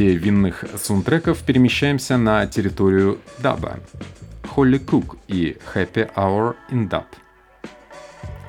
Идеи 0.00 0.16
винных 0.16 0.64
саундтреков, 0.82 1.42
перемещаемся 1.42 2.16
на 2.16 2.46
территорию 2.46 3.18
даба. 3.36 3.80
Холли 4.48 4.78
Кук 4.78 5.18
и 5.28 5.58
Happy 5.74 6.10
Hour 6.14 6.54
in 6.70 6.88
Dub. 6.88 7.04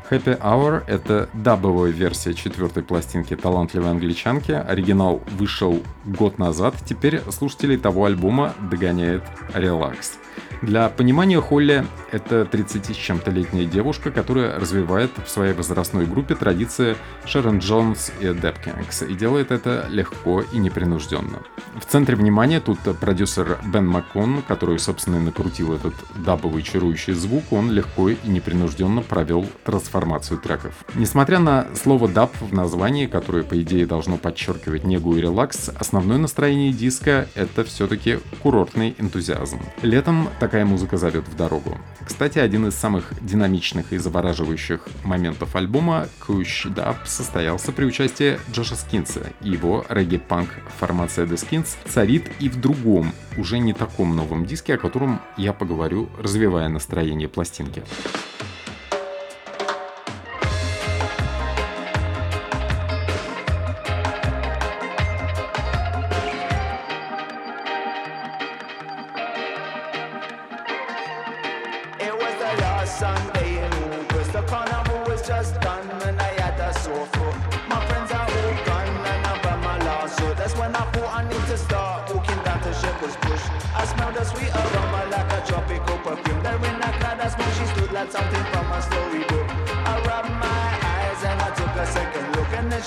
Happy 0.09 0.39
Hour— 0.39 0.85
это 0.87 1.27
дабовая 1.33 1.91
версия 1.91 2.33
четвертой 2.33 2.83
пластинки 2.83 3.35
талантливой 3.35 3.91
англичанки. 3.91 4.53
Оригинал 4.53 5.21
вышел 5.37 5.83
год 6.05 6.39
назад, 6.39 6.75
теперь 6.85 7.19
слушателей 7.29 7.75
того 7.75 8.05
альбома 8.05 8.55
догоняет 8.71 9.23
релакс. 9.53 10.19
Для 10.61 10.89
понимания 10.89 11.41
Холли 11.41 11.85
это 12.11 12.45
30 12.45 12.85
с 12.93 12.95
чем-то 12.95 13.31
летняя 13.31 13.65
девушка, 13.65 14.11
которая 14.11 14.59
развивает 14.59 15.09
в 15.25 15.27
своей 15.27 15.53
возрастной 15.53 16.05
группе 16.05 16.35
традиции 16.35 16.95
Шерон 17.25 17.59
Джонс 17.59 18.11
и 18.19 18.25
Депкингс 18.31 19.01
и 19.03 19.13
делает 19.15 19.51
это 19.51 19.87
легко 19.89 20.41
и 20.41 20.57
непринужденно. 20.59 21.39
В 21.79 21.85
центре 21.85 22.15
внимания 22.15 22.59
тут 22.59 22.79
продюсер 22.99 23.57
Бен 23.73 23.87
Маккон, 23.87 24.43
который, 24.47 24.77
собственно, 24.77 25.15
и 25.15 25.19
накрутил 25.19 25.73
этот 25.73 25.95
дабовый 26.15 26.61
чарующий 26.61 27.13
звук, 27.13 27.51
он 27.51 27.71
легко 27.71 28.09
и 28.09 28.17
непринужденно 28.23 29.01
провел 29.01 29.47
трансформацию 29.63 30.39
треков. 30.39 30.75
Несмотря 30.93 31.39
на 31.39 31.67
слово 31.73 32.07
даб 32.07 32.31
в 32.39 32.53
названии, 32.53 33.07
которое, 33.07 33.43
по 33.43 33.59
идее, 33.59 33.87
должно 33.87 34.17
подчеркивать 34.17 34.83
негу 34.83 35.15
и 35.15 35.21
релакс, 35.21 35.69
основное 35.69 36.19
настроение 36.19 36.71
диска— 36.71 37.27
это 37.35 37.63
все-таки 37.63 38.19
курортный 38.43 38.93
энтузиазм. 38.99 39.59
Летом 39.81 40.29
такая 40.51 40.65
музыка 40.65 40.97
зовет 40.97 41.25
в 41.29 41.37
дорогу. 41.37 41.77
Кстати, 42.05 42.37
один 42.37 42.67
из 42.67 42.75
самых 42.75 43.13
динамичных 43.21 43.93
и 43.93 43.97
завораживающих 43.97 44.81
моментов 45.05 45.55
альбома 45.55 46.09
Kush 46.27 46.65
Dub 46.65 46.97
состоялся 47.05 47.71
при 47.71 47.85
участии 47.85 48.37
Джоша 48.51 48.75
Скинса. 48.75 49.31
Его 49.39 49.85
регги-панк 49.87 50.49
формация 50.77 51.25
The 51.25 51.35
Skins 51.35 51.69
царит 51.87 52.29
и 52.41 52.49
в 52.49 52.59
другом, 52.59 53.13
уже 53.37 53.59
не 53.59 53.71
таком 53.71 54.13
новом 54.13 54.45
диске, 54.45 54.73
о 54.73 54.77
котором 54.77 55.21
я 55.37 55.53
поговорю, 55.53 56.09
развивая 56.21 56.67
настроение 56.67 57.29
пластинки. 57.29 57.81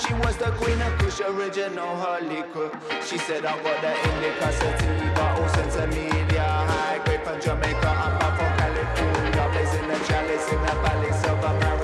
She 0.07 0.13
was 0.13 0.37
the 0.37 0.51
queen 0.61 0.79
of 0.81 0.97
kush, 0.99 1.19
original 1.21 1.95
holy 1.95 2.43
crew. 2.53 2.71
She 3.03 3.17
said 3.17 3.43
I 3.43 3.57
got 3.63 3.81
the 3.81 3.91
indica 4.07 4.51
sativa, 4.53 5.41
all 5.41 5.49
sense 5.49 5.75
of 5.77 5.89
media. 5.89 6.43
High 6.43 7.01
grape 7.05 7.23
from 7.23 7.41
Jamaica, 7.41 7.87
I'm 7.87 8.19
back 8.19 8.37
from 8.37 8.51
California. 8.59 9.49
Blazing 9.51 9.87
the 9.87 9.97
chalice 10.07 10.47
in 10.51 10.61
the 10.61 10.75
palace 10.83 11.23
of 11.25 11.43
America. 11.43 11.74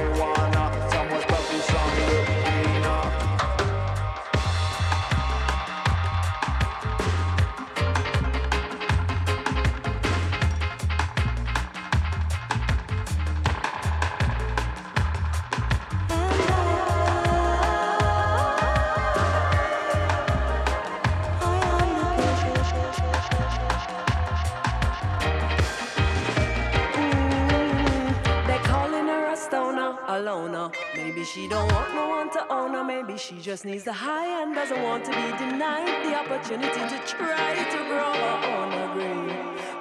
Just 33.61 33.73
needs 33.73 33.83
the 33.83 33.93
high 33.93 34.41
and 34.41 34.55
doesn't 34.55 34.81
want 34.81 35.05
to 35.05 35.11
be 35.11 35.37
denied 35.37 36.03
the 36.03 36.15
opportunity 36.15 36.81
to 36.89 36.97
try 37.05 37.53
to 37.69 37.77
grow 37.89 38.11
her 38.23 38.37
own 38.57 38.71
green. 38.93 39.27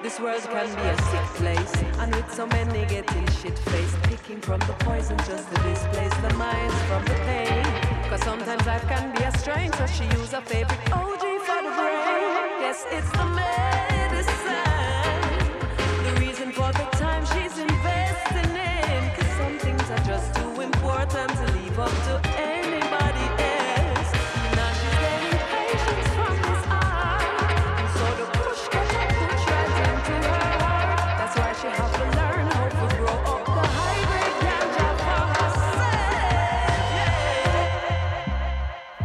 This 0.03 0.21
world 0.21 0.43
can 0.43 0.69
be 0.77 0.83
a 0.83 0.97
sick 1.11 1.29
place, 1.41 1.75
and 2.01 2.15
with 2.15 2.31
so 2.31 2.47
many 2.47 2.85
getting 2.85 3.27
shit 3.41 3.59
faced, 3.59 3.97
picking 4.03 4.41
from 4.43 4.61
the 4.61 4.75
poison 4.85 5.17
just 5.19 5.49
to 5.49 5.55
displace 5.63 6.15
the 6.27 6.35
minds 6.35 6.75
from 6.89 7.05
the 7.07 7.17
pain. 7.25 7.65
Cause 8.11 8.23
sometimes 8.23 8.67
life 8.67 8.87
can 8.87 9.15
be 9.17 9.23
a 9.23 9.33
strain, 9.39 9.73
so 9.73 9.87
she 9.87 10.05
use 10.19 10.33
her 10.33 10.43
favorite 10.43 10.93
OG 10.93 11.25
for 11.47 11.61
the 11.65 11.73
brain. 11.79 12.61
Yes, 12.65 12.85
it's 12.91 13.11
the 13.13 13.27
medicine, 13.41 14.61
the 16.05 16.13
reason 16.21 16.53
for 16.53 16.71
the 16.73 16.87
time 17.05 17.25
she's 17.33 17.57
investing 17.57 18.53
in. 18.77 19.01
Cause 19.17 19.33
some 19.41 19.57
things 19.65 19.87
are 19.95 20.05
just 20.05 20.35
too 20.35 20.61
important 20.61 21.31
to 21.41 21.47
leave 21.57 21.79
up 21.79 21.95
to 22.09 22.21
anybody 22.29 22.60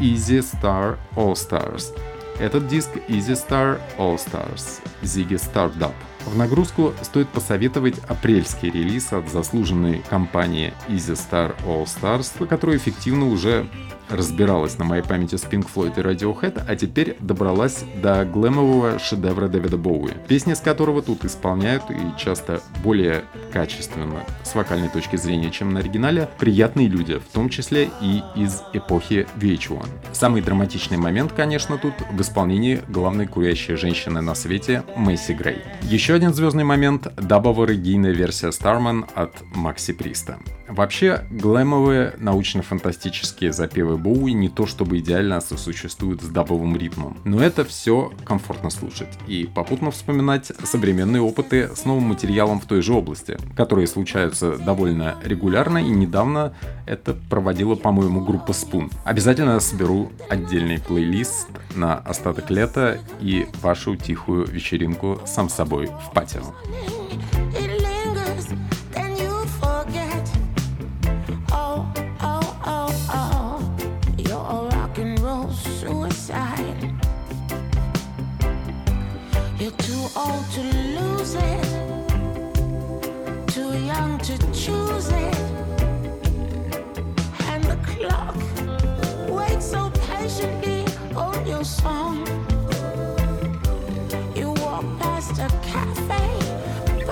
Easy 0.05 0.39
Star 0.39 0.99
All 1.15 1.33
Stars. 1.33 1.91
Этот 2.37 2.67
диск 2.67 2.89
Easy 3.07 3.33
Star 3.33 3.79
All 3.97 4.17
Stars 4.17 4.79
Ziggy 5.01 5.39
Stardust. 5.39 5.95
В 6.27 6.37
нагрузку 6.37 6.93
стоит 7.01 7.27
посоветовать 7.29 7.97
апрельский 8.07 8.69
релиз 8.69 9.11
от 9.13 9.27
заслуженной 9.29 10.03
компании 10.07 10.75
Easy 10.87 11.15
Star 11.15 11.55
All 11.65 11.85
Stars, 11.85 12.45
которая 12.45 12.77
эффективно 12.77 13.31
уже 13.31 13.67
разбиралась 14.09 14.77
на 14.77 14.85
моей 14.85 15.03
памяти 15.03 15.35
с 15.35 15.43
Pink 15.43 15.67
Floyd 15.73 15.93
и 15.97 16.01
Radiohead, 16.01 16.63
а 16.67 16.75
теперь 16.75 17.17
добралась 17.19 17.83
до 18.01 18.25
глэмового 18.25 18.99
шедевра 18.99 19.47
Дэвида 19.47 19.77
Боуи, 19.77 20.13
песни 20.27 20.53
с 20.53 20.59
которого 20.59 21.01
тут 21.01 21.25
исполняют 21.25 21.83
и 21.89 22.19
часто 22.19 22.61
более 22.83 23.23
качественно 23.51 24.23
с 24.43 24.55
вокальной 24.55 24.89
точки 24.89 25.15
зрения, 25.15 25.51
чем 25.51 25.73
на 25.73 25.79
оригинале, 25.79 26.29
приятные 26.37 26.87
люди, 26.87 27.17
в 27.17 27.33
том 27.33 27.49
числе 27.49 27.89
и 28.01 28.21
из 28.35 28.63
эпохи 28.73 29.27
VH1. 29.37 29.85
Самый 30.13 30.41
драматичный 30.41 30.97
момент, 30.97 31.31
конечно, 31.33 31.77
тут 31.77 31.93
в 32.11 32.21
исполнении 32.21 32.81
главной 32.87 33.27
курящей 33.27 33.75
женщины 33.75 34.21
на 34.21 34.35
свете 34.35 34.83
Мэйси 34.95 35.33
Грей. 35.33 35.57
Еще 35.83 36.13
один 36.13 36.33
звездный 36.33 36.63
момент— 36.63 37.07
дабово-регийная 37.17 38.11
версия 38.11 38.49
Starman 38.49 39.07
от 39.15 39.33
Макси 39.53 39.93
Приста. 39.93 40.39
Вообще, 40.68 41.26
глэмовые 41.30 42.16
научно-фантастические 42.18 43.53
запевы 43.53 43.97
Боуи 43.97 44.34
не 44.34 44.49
то 44.49 44.66
чтобы 44.66 44.99
идеально 44.99 45.39
сосуществуют 45.39 46.22
с 46.22 46.28
дабовым 46.28 46.76
ритмом, 46.76 47.18
но 47.24 47.41
это 47.41 47.63
все 47.63 48.11
комфортно 48.24 48.70
слушать 48.70 49.09
и 49.28 49.49
попутно 49.53 49.91
вспоминать 49.91 50.51
современные 50.63 51.22
опыты 51.22 51.70
с 51.76 51.86
новым 51.86 52.05
материалом 52.05 52.59
в 52.59 52.66
той 52.66 52.82
же 52.82 52.93
области, 52.93 53.38
которые 53.55 53.88
случаются 53.88 54.57
довольно 54.57 55.16
регулярно 55.24 55.78
и 55.78 55.89
недавно 55.89 56.55
это 56.88 57.13
проводила, 57.13 57.76
по-моему, 57.76 58.24
группа 58.26 58.51
Spoon. 58.51 58.91
Обязательно 59.03 59.59
соберу 59.59 60.11
отдельный 60.30 60.80
плейлист 60.80 61.47
на 61.76 61.95
остаток 61.95 62.49
лета 62.49 62.99
и 63.22 63.47
вашу 63.61 63.95
тихую 63.95 64.45
вечеринку 64.47 65.22
сам 65.26 65.49
собой 65.49 65.88
в 65.88 66.13
патио. 66.13 66.53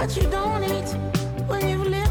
But 0.05 0.17
you 0.17 0.29
don't 0.29 0.63
eat 0.65 0.89
when 1.47 1.69
you've 1.69 1.87
lived 1.87 2.02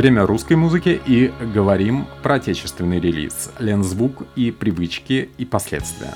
Время 0.00 0.24
русской 0.24 0.54
музыки 0.54 0.98
и 1.06 1.30
говорим 1.52 2.06
про 2.22 2.36
отечественный 2.36 3.00
релиз, 3.00 3.50
лензвук 3.58 4.22
и 4.34 4.50
привычки 4.50 5.28
и 5.36 5.44
последствия. 5.44 6.14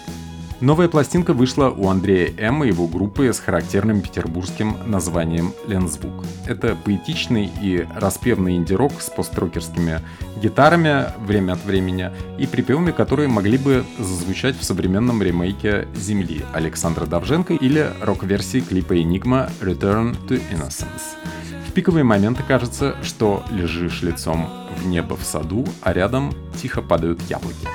Новая 0.63 0.89
пластинка 0.89 1.35
вышла 1.35 1.69
у 1.69 1.91
Андрея 1.91 2.33
М. 2.39 2.65
и 2.65 2.69
его 2.69 2.87
группы 2.87 3.31
с 3.31 3.41
характерным 3.41 4.01
петербургским 4.01 4.75
названием 4.87 5.53
«Лензвук». 5.67 6.25
Это 6.47 6.79
поэтичный 6.83 7.51
и 7.61 7.87
распевный 7.95 8.57
инди-рок 8.57 9.03
с 9.03 9.11
построкерскими 9.11 10.01
гитарами 10.41 11.13
время 11.23 11.53
от 11.53 11.65
времени 11.67 12.11
и 12.39 12.47
припевами, 12.47 12.91
которые 12.91 13.29
могли 13.29 13.59
бы 13.59 13.85
зазвучать 13.99 14.59
в 14.59 14.65
современном 14.65 15.23
ремейке 15.23 15.89
«Земли» 15.95 16.41
Александра 16.55 17.05
Давженко 17.05 17.53
или 17.53 17.91
рок-версии 18.01 18.61
клипа 18.61 18.99
«Энигма» 18.99 19.51
«Return 19.61 20.17
to 20.27 20.41
Innocence». 20.51 21.19
В 21.75 21.77
пиковые 21.77 22.05
моменты 22.05 22.45
кажется, 22.47 22.95
что 23.03 23.43
лежишь 23.51 24.03
лицом 24.03 24.49
в 24.77 24.87
небо 24.87 25.17
в 25.17 25.25
саду, 25.25 25.67
а 25.83 25.93
рядом 25.93 26.33
тихо 26.63 26.83
падают 26.83 27.21
яблоки. 27.23 27.67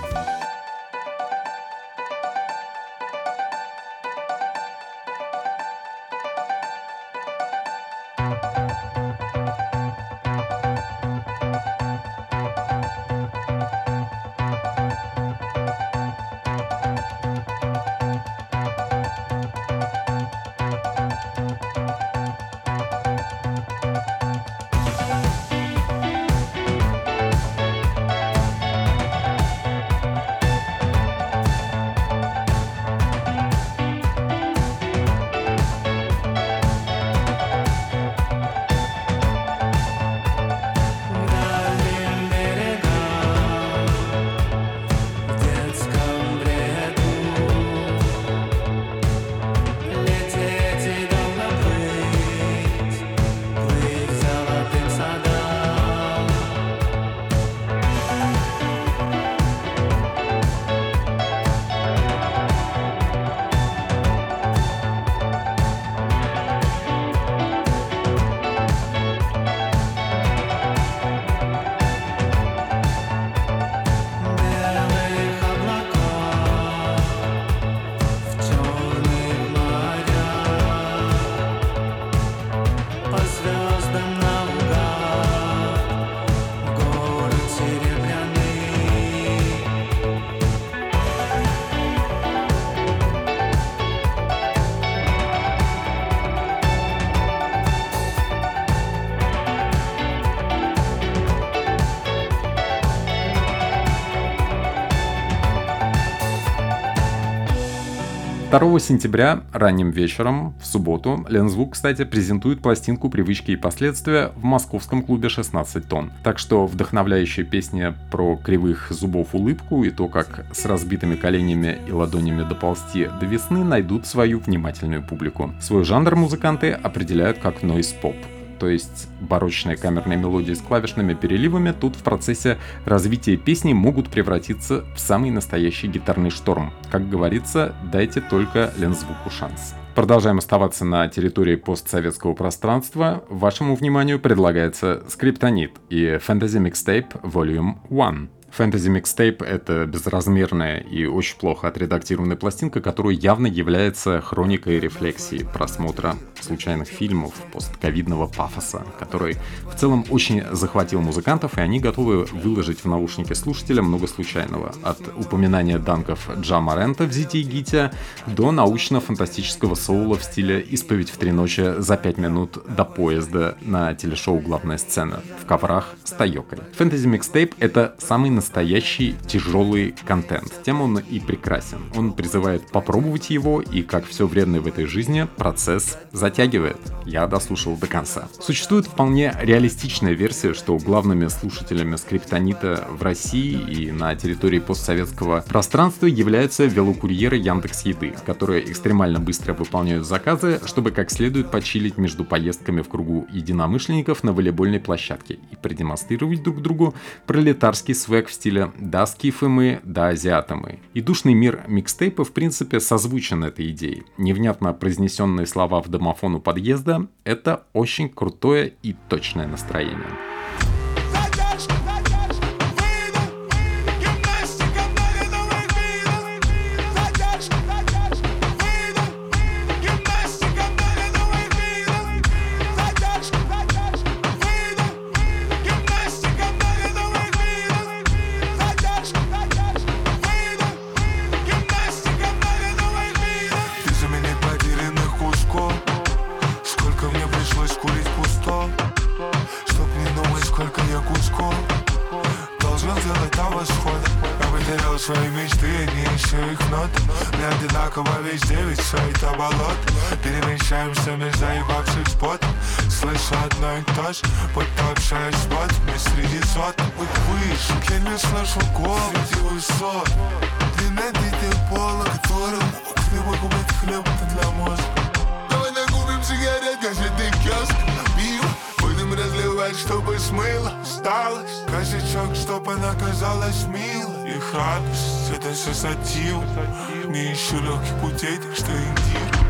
Второго 108.49 108.79
сентября 108.79 109.43
ранним 109.53 109.91
вечером, 109.91 110.55
в 110.59 110.65
субботу, 110.65 111.23
Лензвук, 111.29 111.73
кстати, 111.73 112.03
презентует 112.03 112.63
пластинку 112.63 113.07
«Привычки 113.07 113.51
и 113.51 113.55
последствия» 113.55 114.31
в 114.35 114.43
московском 114.43 115.03
клубе 115.03 115.29
16 115.29 115.87
тонн. 115.87 116.11
Так 116.23 116.39
что 116.39 116.65
вдохновляющая 116.65 117.45
песня 117.45 117.95
про 118.09 118.37
кривых 118.37 118.87
зубов 118.89 119.35
улыбку 119.35 119.83
и 119.83 119.91
то, 119.91 120.07
как 120.07 120.47
с 120.51 120.65
разбитыми 120.65 121.15
коленями 121.15 121.77
и 121.87 121.91
ладонями 121.91 122.41
доползти 122.41 123.07
до 123.19 123.27
весны 123.27 123.63
найдут 123.63 124.07
свою 124.07 124.39
внимательную 124.39 125.03
публику. 125.03 125.51
Свой 125.61 125.83
жанр 125.83 126.15
музыканты 126.15 126.71
определяют 126.71 127.37
как 127.37 127.61
нойз-поп 127.61 128.15
то 128.60 128.68
есть 128.68 129.07
барочные 129.22 129.78
камерные 129.78 130.18
мелодии 130.18 130.53
с 130.53 130.62
клавишными 130.62 131.14
переливами 131.14 131.72
тут 131.72 131.95
в 131.95 132.03
процессе 132.03 132.57
развития 132.86 133.38
песни 133.38 133.74
могут 133.74 134.10
превратиться 134.10 134.86
в 134.95 134.99
самый 134.99 135.32
настоящий 135.32 135.88
гитарный 135.88 136.30
шторм. 136.30 136.74
Как 136.91 137.10
говорится, 137.10 137.76
дайте 137.91 138.22
только 138.22 138.74
лензвуку 138.78 139.30
шанс. 139.30 139.76
Продолжаем 139.95 140.38
оставаться 140.38 140.86
на 140.86 141.07
территории 141.07 141.55
постсоветского 141.55 142.34
пространства. 142.34 143.24
Вашему 143.30 143.76
вниманию 143.76 144.20
предлагается 144.20 145.03
Скриптонит 145.10 145.74
и 145.89 146.20
Fantasy 146.26 146.62
Mixtape 146.62 147.22
Volume 147.22 147.76
1. 147.89 148.30
Fantasy 148.57 148.89
Mixtape— 148.89 149.45
это 149.45 149.85
безразмерная 149.85 150.79
и 150.79 151.05
очень 151.05 151.37
плохо 151.37 151.67
отредактированная 151.67 152.35
пластинка, 152.35 152.81
которая 152.81 153.13
явно 153.13 153.47
является 153.47 154.21
хроникой 154.21 154.79
рефлексии 154.79 155.47
просмотра 155.53 156.15
случайных 156.41 156.87
фильмов 156.87 157.33
постковидного 157.53 158.27
пафоса, 158.27 158.83
который 158.97 159.37
в 159.71 159.75
целом 159.75 160.05
очень 160.09 160.43
захватил 160.51 161.01
музыкантов, 161.01 161.57
и 161.57 161.61
они 161.61 161.79
готовы 161.79 162.25
выложить 162.25 162.83
в 162.83 162.85
наушники 162.85 163.33
слушателя 163.33 163.81
много 163.81 164.07
случайного. 164.07 164.73
От 164.83 164.99
упоминания 165.17 165.77
данков 165.77 166.29
Джама 166.39 166.75
Рента 166.75 167.05
в 167.05 167.11
Зите 167.11 167.39
и 167.39 167.43
Гите 167.43 167.91
до 168.25 168.51
научно-фантастического 168.51 169.75
соула 169.75 170.17
в 170.17 170.23
стиле 170.23 170.61
«Исповедь 170.61 171.09
в 171.09 171.17
три 171.17 171.31
ночи 171.31 171.75
за 171.77 171.97
пять 171.97 172.17
минут 172.17 172.57
до 172.67 172.85
поезда» 172.85 173.57
на 173.61 173.93
телешоу 173.93 174.39
«Главная 174.39 174.77
сцена» 174.77 175.21
в 175.41 175.45
коврах 175.45 175.93
с 176.03 176.11
Тайокой. 176.11 176.59
Fantasy 176.77 177.05
Mixtape— 177.05 177.53
это 177.59 177.95
самый 177.99 178.29
настоящий 178.39 179.15
тяжелый 179.27 179.93
контент. 180.07 180.53
Тем 180.65 180.81
он 180.81 180.97
и 180.97 181.19
прекрасен. 181.19 181.79
Он 181.93 182.13
призывает 182.13 182.71
попробовать 182.71 183.29
его, 183.29 183.61
и, 183.61 183.81
как 183.81 184.05
все 184.07 184.27
вредное 184.27 184.61
в 184.61 184.67
этой 184.67 184.85
жизни, 184.85 185.27
процесс 185.35 185.97
затягивает. 186.13 186.77
Я 187.05 187.27
дослушал 187.27 187.75
до 187.75 187.87
конца. 187.87 188.29
Существует 188.39 188.85
вполне 188.85 189.35
реалистичная 189.41 190.13
версия, 190.13 190.53
что 190.53 190.77
главными 190.77 191.27
слушателями 191.27 191.97
скриптонита 191.97 192.87
в 192.89 193.03
России 193.03 193.59
и 193.59 193.91
на 193.91 194.15
территории 194.15 194.59
постсоветского 194.59 195.41
пространства 195.41 196.05
являются 196.05 196.63
велокурьеры 196.63 197.35
Яндекс 197.35 197.81
Еды, 197.85 198.15
которые 198.25 198.63
экстремально 198.71 199.19
быстро 199.19 199.53
выполняют 199.53 200.05
заказы, 200.05 200.61
чтобы 200.65 200.91
как 200.91 201.11
следует 201.11 201.51
почилить 201.51 201.97
между 201.97 202.23
поездками 202.23 202.81
в 202.81 202.87
кругу 202.87 203.27
единомышленников 203.33 204.23
на 204.23 204.31
волейбольной 204.31 204.79
площадке 204.79 205.39
и 205.51 205.55
продемонстрировать 205.57 206.41
друг 206.41 206.61
другу 206.61 206.93
пролетарский 207.25 207.95
свек 207.95 208.28
в 208.30 208.34
стиле 208.34 208.71
«да 208.80 209.05
скифы 209.05 209.47
мы, 209.47 209.82
да 209.84 210.09
азиаты 210.09 210.55
мы». 210.55 210.80
И 210.93 211.01
душный 211.01 211.34
мир 211.34 211.63
микстейпа 211.67 212.23
в 212.23 212.32
принципе 212.32 212.80
созвучен 212.80 213.43
этой 213.43 213.69
идеей. 213.71 214.03
Невнятно 214.17 214.73
произнесенные 214.73 215.45
слова 215.45 215.82
в 215.82 215.89
домофон 215.89 216.36
у 216.36 216.39
подъезда– 216.39 217.07
это 217.23 217.65
очень 217.73 218.09
крутое 218.09 218.73
и 218.84 218.95
точное 219.09 219.47
настроение. 219.47 220.07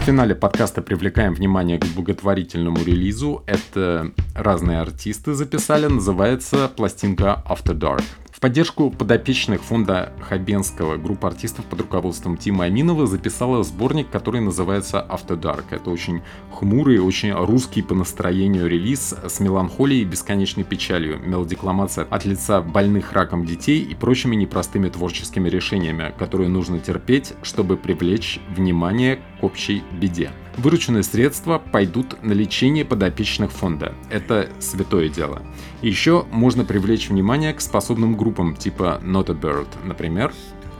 Финале 0.10 0.34
подкаста 0.34 0.82
привлекаем 0.82 1.36
внимание 1.36 1.78
к 1.78 1.86
благотворительному 1.86 2.84
релизу. 2.84 3.44
Это 3.46 4.12
разные 4.34 4.80
артисты 4.80 5.36
записали, 5.36 5.86
называется 5.86 6.68
пластинка 6.68 7.44
After 7.48 7.78
Dark. 7.78 8.02
В 8.40 8.42
поддержку 8.42 8.90
подопечных 8.90 9.62
фонда 9.62 10.14
Хабенского 10.22 10.96
группа 10.96 11.28
артистов 11.28 11.66
под 11.66 11.82
руководством 11.82 12.38
Тима 12.38 12.64
Аминова 12.64 13.06
записала 13.06 13.66
сборник, 13.66 14.10
который 14.10 14.40
называется 14.40 15.06
After 15.10 15.38
Dark. 15.38 15.66
Это 15.72 15.90
очень 15.90 16.22
хмурый, 16.50 17.00
очень 17.00 17.34
русский 17.34 17.82
по 17.82 17.96
настроению 17.96 18.70
релиз 18.70 19.14
с 19.28 19.42
меланхолией 19.42 20.04
и 20.04 20.06
бесконечной 20.06 20.64
печалью, 20.64 21.20
мелодикламация 21.20 22.08
от 22.10 22.24
лица 22.24 22.62
больных 22.62 23.12
раком 23.12 23.46
детей 23.46 23.82
и 23.82 23.94
прочими 23.94 24.38
непростыми 24.38 24.88
творческими 24.88 25.50
решениями, 25.50 26.14
которые 26.18 26.48
нужно 26.48 26.80
терпеть, 26.80 27.34
чтобы 27.44 27.76
привлечь 27.76 28.40
внимание 28.56 29.20
к 29.42 29.44
общей 29.44 29.84
беде. 29.92 30.32
Вырученные 30.60 31.04
средства 31.04 31.58
пойдут 31.58 32.22
на 32.22 32.34
лечение 32.34 32.84
подопечных 32.84 33.50
фонда. 33.50 33.96
Это 34.10 34.50
святое 34.60 35.08
дело. 35.08 35.42
Еще 35.82 36.26
можно 36.32 36.66
привлечь 36.66 37.08
внимание 37.08 37.54
к 37.54 37.62
способным 37.62 38.18
группам 38.18 38.58
типа 38.58 39.00
Not 39.02 39.32
a 39.32 39.36
Bird, 39.36 39.70
например, 39.86 40.34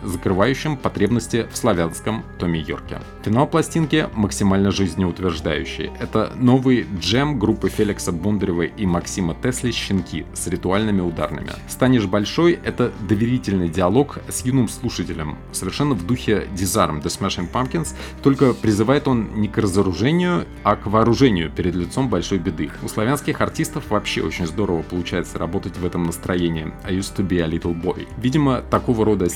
закрывающим 0.04 0.78
потребности 0.78 1.48
в 1.52 1.58
славянском 1.58 2.24
Томе 2.38 2.60
Йорке. 2.60 3.00
Финал 3.24 3.48
пластинки 3.48 4.08
максимально 4.14 4.72
жизнеутверждающий. 4.72 5.92
Это 6.00 6.32
новый 6.36 6.88
джем 7.00 7.40
группы 7.40 7.70
Феликса 7.70 8.12
Бондарева 8.12 8.64
и 8.64 8.86
Максима 8.86 9.36
Тесли 9.36 9.72
«Щенки» 9.72 10.26
с 10.34 10.48
ритуальными 10.48 11.02
ударными. 11.02 11.52
«Станешь 11.68 12.06
большой»— 12.06 12.60
это 12.64 12.92
доверительный 13.08 13.70
диалог 13.70 14.20
с 14.28 14.46
юным 14.46 14.68
слушателем, 14.68 15.38
совершенно 15.52 15.96
в 15.96 16.06
духе 16.06 16.48
Disarm 16.56 17.02
The 17.02 17.08
Smashing 17.08 17.52
Pumpkins, 17.52 17.96
только 18.24 18.54
призывает 18.54 19.08
он 19.08 19.30
не 19.36 19.48
к 19.48 19.58
разоружению, 19.58 20.46
а 20.64 20.76
к 20.76 20.88
вооружению 20.88 21.52
перед 21.52 21.76
лицом 21.76 22.10
большой 22.10 22.40
беды. 22.40 22.70
У 22.84 22.88
славянских 22.88 23.42
артистов 23.42 23.90
вообще 23.90 24.22
очень 24.22 24.48
здорово 24.48 24.82
получается 24.82 25.38
работать 25.38 25.78
в 25.78 25.86
этом 25.86 26.04
настроении. 26.04 26.74
I 26.84 26.94
used 26.94 27.16
to 27.18 27.28
be 27.28 27.40
a 27.40 27.48
little 27.48 27.80
boy. 27.80 28.08
Видимо, 28.18 28.62
такого 28.62 29.06
рода 29.06 29.30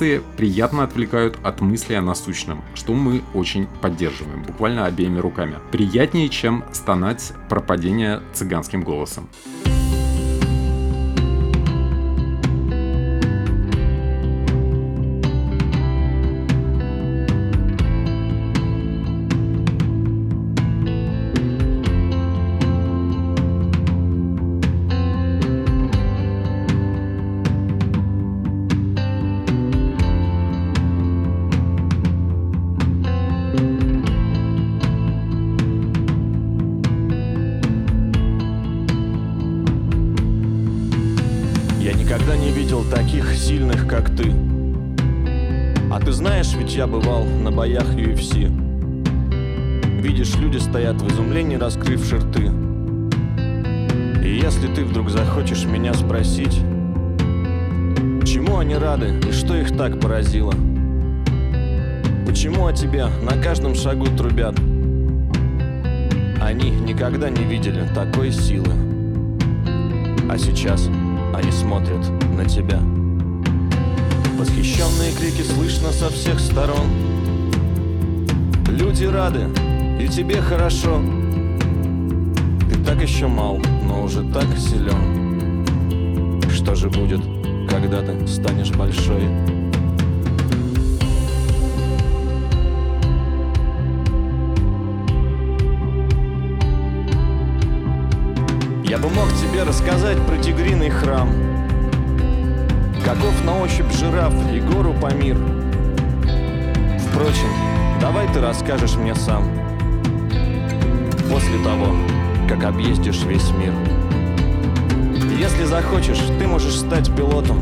стилизации 0.00 0.22
приятно 0.36 0.84
отвлекают 0.84 1.38
от 1.42 1.60
мысли 1.60 1.94
о 1.94 2.02
насущном, 2.02 2.62
что 2.74 2.94
мы 2.94 3.22
очень 3.34 3.66
поддерживаем, 3.82 4.42
буквально 4.42 4.86
обеими 4.86 5.18
руками. 5.18 5.56
Приятнее, 5.70 6.28
чем 6.28 6.64
стонать 6.72 7.32
про 7.48 7.60
падение 7.60 8.20
цыганским 8.32 8.82
голосом. 8.82 9.28
Никогда 67.20 67.42
не 67.42 67.46
видели 67.46 67.86
такой 67.94 68.32
силы. 68.32 68.72
А 70.30 70.38
сейчас 70.38 70.88
они 71.34 71.52
смотрят 71.52 72.08
на 72.34 72.46
тебя. 72.46 72.80
Восхищенные 74.38 75.12
крики 75.12 75.42
слышно 75.42 75.90
со 75.90 76.08
всех 76.08 76.40
сторон. 76.40 76.86
Люди 78.68 79.04
рады, 79.04 79.40
и 80.00 80.08
тебе 80.08 80.40
хорошо. 80.40 81.02
Ты 82.70 82.82
так 82.84 83.02
еще 83.02 83.26
мал, 83.26 83.60
но 83.86 84.02
уже 84.02 84.22
так 84.32 84.46
силен. 84.56 85.66
Что 86.50 86.74
же 86.74 86.88
будет, 86.88 87.20
когда 87.68 88.00
ты 88.00 88.26
станешь 88.26 88.70
большой? 88.70 89.59
Я 98.90 98.98
бы 98.98 99.08
мог 99.08 99.28
тебе 99.34 99.62
рассказать 99.62 100.18
про 100.26 100.36
тигриный 100.36 100.90
храм. 100.90 101.30
Каков 103.04 103.44
на 103.44 103.60
ощупь 103.60 103.92
жираф 103.92 104.34
и 104.52 104.58
гору 104.58 104.92
Памир. 105.00 105.36
Впрочем, 106.98 107.46
давай 108.00 108.26
ты 108.32 108.40
расскажешь 108.40 108.96
мне 108.96 109.14
сам. 109.14 109.44
После 111.30 111.56
того, 111.62 111.94
как 112.48 112.64
объездишь 112.64 113.22
весь 113.22 113.52
мир. 113.52 113.72
Если 115.38 115.66
захочешь, 115.66 116.18
ты 116.40 116.48
можешь 116.48 116.80
стать 116.80 117.14
пилотом. 117.14 117.60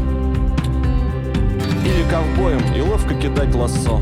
Или 1.85 2.09
ковбоем 2.11 2.63
и 2.75 2.81
ловко 2.81 3.13
кидать 3.13 3.55
лассо. 3.55 4.01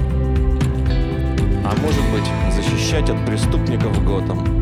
А 1.65 1.75
может 1.83 2.05
быть, 2.13 2.55
защищать 2.55 3.11
от 3.11 3.27
преступников 3.27 4.05
Готэм 4.05 4.56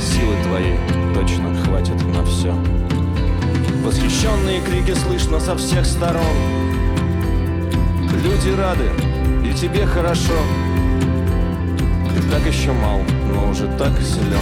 Силы 0.00 0.34
твоей 0.44 0.78
точно 1.14 1.54
хватит 1.62 2.02
на 2.06 2.24
все. 2.24 2.54
Восхищенные 3.84 4.62
крики 4.62 4.94
слышно 4.94 5.38
со 5.38 5.54
всех 5.56 5.84
сторон. 5.84 6.24
Люди 8.22 8.50
рады, 8.56 8.88
и 9.44 9.52
тебе 9.52 9.84
хорошо. 9.84 10.32
Ты 12.14 12.22
так 12.30 12.46
еще 12.46 12.72
мал, 12.72 13.00
но 13.32 13.50
уже 13.50 13.66
так 13.76 13.92
силен. 14.00 14.38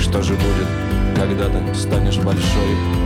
Что 0.00 0.20
же 0.20 0.34
будет, 0.34 0.68
когда 1.16 1.44
ты 1.44 1.74
станешь 1.74 2.18
большой? 2.18 3.01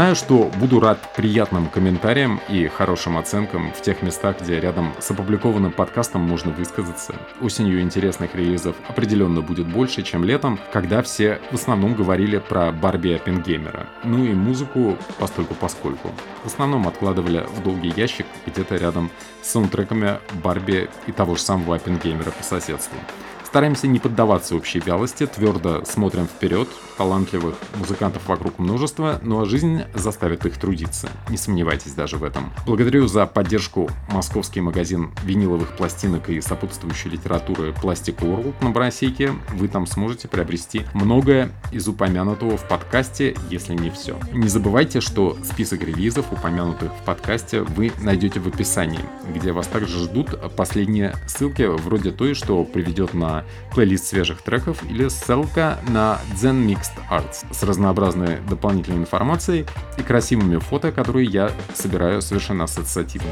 Напоминаю, 0.00 0.16
что 0.16 0.50
буду 0.58 0.80
рад 0.80 0.98
приятным 1.14 1.68
комментариям 1.68 2.40
и 2.48 2.68
хорошим 2.68 3.18
оценкам 3.18 3.70
в 3.70 3.82
тех 3.82 4.00
местах, 4.00 4.40
где 4.40 4.58
рядом 4.58 4.94
с 4.98 5.10
опубликованным 5.10 5.72
подкастом 5.72 6.22
можно 6.22 6.52
высказаться. 6.52 7.16
Осенью 7.42 7.82
интересных 7.82 8.34
релизов 8.34 8.76
определенно 8.88 9.42
будет 9.42 9.66
больше, 9.66 10.02
чем 10.02 10.24
летом, 10.24 10.58
когда 10.72 11.02
все 11.02 11.38
в 11.50 11.56
основном 11.56 11.94
говорили 11.94 12.38
про 12.38 12.72
Барби 12.72 13.10
Оппенгеймера. 13.10 13.88
Ну 14.02 14.24
и 14.24 14.32
музыку 14.32 14.96
постольку 15.18 15.52
поскольку. 15.52 16.10
В 16.44 16.46
основном 16.46 16.88
откладывали 16.88 17.44
в 17.54 17.62
долгий 17.62 17.92
ящик 17.94 18.24
где-то 18.46 18.76
рядом 18.76 19.10
с 19.42 19.50
саундтреками 19.50 20.18
Барби 20.42 20.88
и 21.08 21.12
того 21.12 21.34
же 21.34 21.42
самого 21.42 21.76
Оппенгеймера 21.76 22.30
по 22.30 22.42
соседству. 22.42 22.96
Стараемся 23.44 23.86
не 23.86 23.98
поддаваться 23.98 24.56
общей 24.56 24.78
вялости, 24.78 25.26
твердо 25.26 25.84
смотрим 25.84 26.26
вперед, 26.26 26.68
талантливых 27.00 27.54
музыкантов 27.78 28.28
вокруг 28.28 28.58
множество, 28.58 29.22
а 29.24 29.44
жизнь 29.46 29.84
заставит 29.94 30.44
их 30.44 30.58
трудиться. 30.58 31.08
Не 31.30 31.38
сомневайтесь 31.38 31.94
даже 31.94 32.18
в 32.18 32.24
этом. 32.24 32.52
Благодарю 32.66 33.06
за 33.06 33.24
поддержку 33.24 33.88
московский 34.10 34.60
магазин 34.60 35.10
виниловых 35.24 35.78
пластинок 35.78 36.28
и 36.28 36.42
сопутствующей 36.42 37.08
литературы 37.08 37.70
Plastic 37.70 38.18
World 38.18 38.52
на 38.62 38.68
Боросейке. 38.68 39.32
Вы 39.54 39.68
там 39.68 39.86
сможете 39.86 40.28
приобрести 40.28 40.82
многое 40.92 41.50
из 41.72 41.88
упомянутого 41.88 42.58
в 42.58 42.68
подкасте, 42.68 43.34
если 43.48 43.72
не 43.72 43.88
все. 43.88 44.18
Не 44.34 44.48
забывайте, 44.48 45.00
что 45.00 45.38
список 45.42 45.82
релизов, 45.82 46.30
упомянутых 46.30 46.92
в 46.92 47.04
подкасте, 47.06 47.62
вы 47.62 47.92
найдете 48.02 48.40
в 48.40 48.48
описании, 48.48 49.00
где 49.34 49.52
вас 49.52 49.68
также 49.68 50.00
ждут 50.00 50.38
последние 50.54 51.14
ссылки, 51.26 51.62
вроде 51.62 52.10
той, 52.10 52.34
что 52.34 52.62
приведет 52.62 53.14
на 53.14 53.46
плейлист 53.72 54.04
свежих 54.04 54.42
треков 54.42 54.82
или 54.90 55.08
ссылка 55.08 55.78
на 55.88 56.20
Zen 56.34 56.56
Mixed 56.90 57.08
Arts 57.10 57.46
с 57.52 57.62
разнообразной 57.62 58.40
дополнительной 58.48 58.98
информацией 58.98 59.66
и 59.98 60.02
красивыми 60.02 60.58
фото, 60.58 60.92
которые 60.92 61.26
я 61.26 61.52
собираю 61.74 62.22
совершенно 62.22 62.64
ассоциативно. 62.64 63.30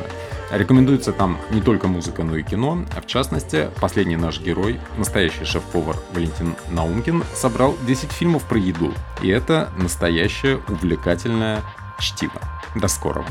Рекомендуется 0.50 1.12
там 1.12 1.38
не 1.50 1.60
только 1.60 1.88
музыка, 1.88 2.22
но 2.24 2.36
и 2.36 2.42
кино, 2.42 2.84
а 2.96 3.00
в 3.00 3.06
частности, 3.06 3.70
последний 3.80 4.16
наш 4.16 4.40
герой, 4.40 4.80
настоящий 4.96 5.44
шеф-повар 5.44 5.96
Валентин 6.12 6.54
Наумкин, 6.70 7.24
собрал 7.34 7.76
10 7.86 8.12
фильмов 8.12 8.44
про 8.44 8.58
еду. 8.58 8.92
И 9.22 9.28
это 9.28 9.70
настоящее 9.76 10.60
увлекательное 10.68 11.62
чтиво. 11.98 12.40
До 12.74 12.88
скорого. 12.88 13.26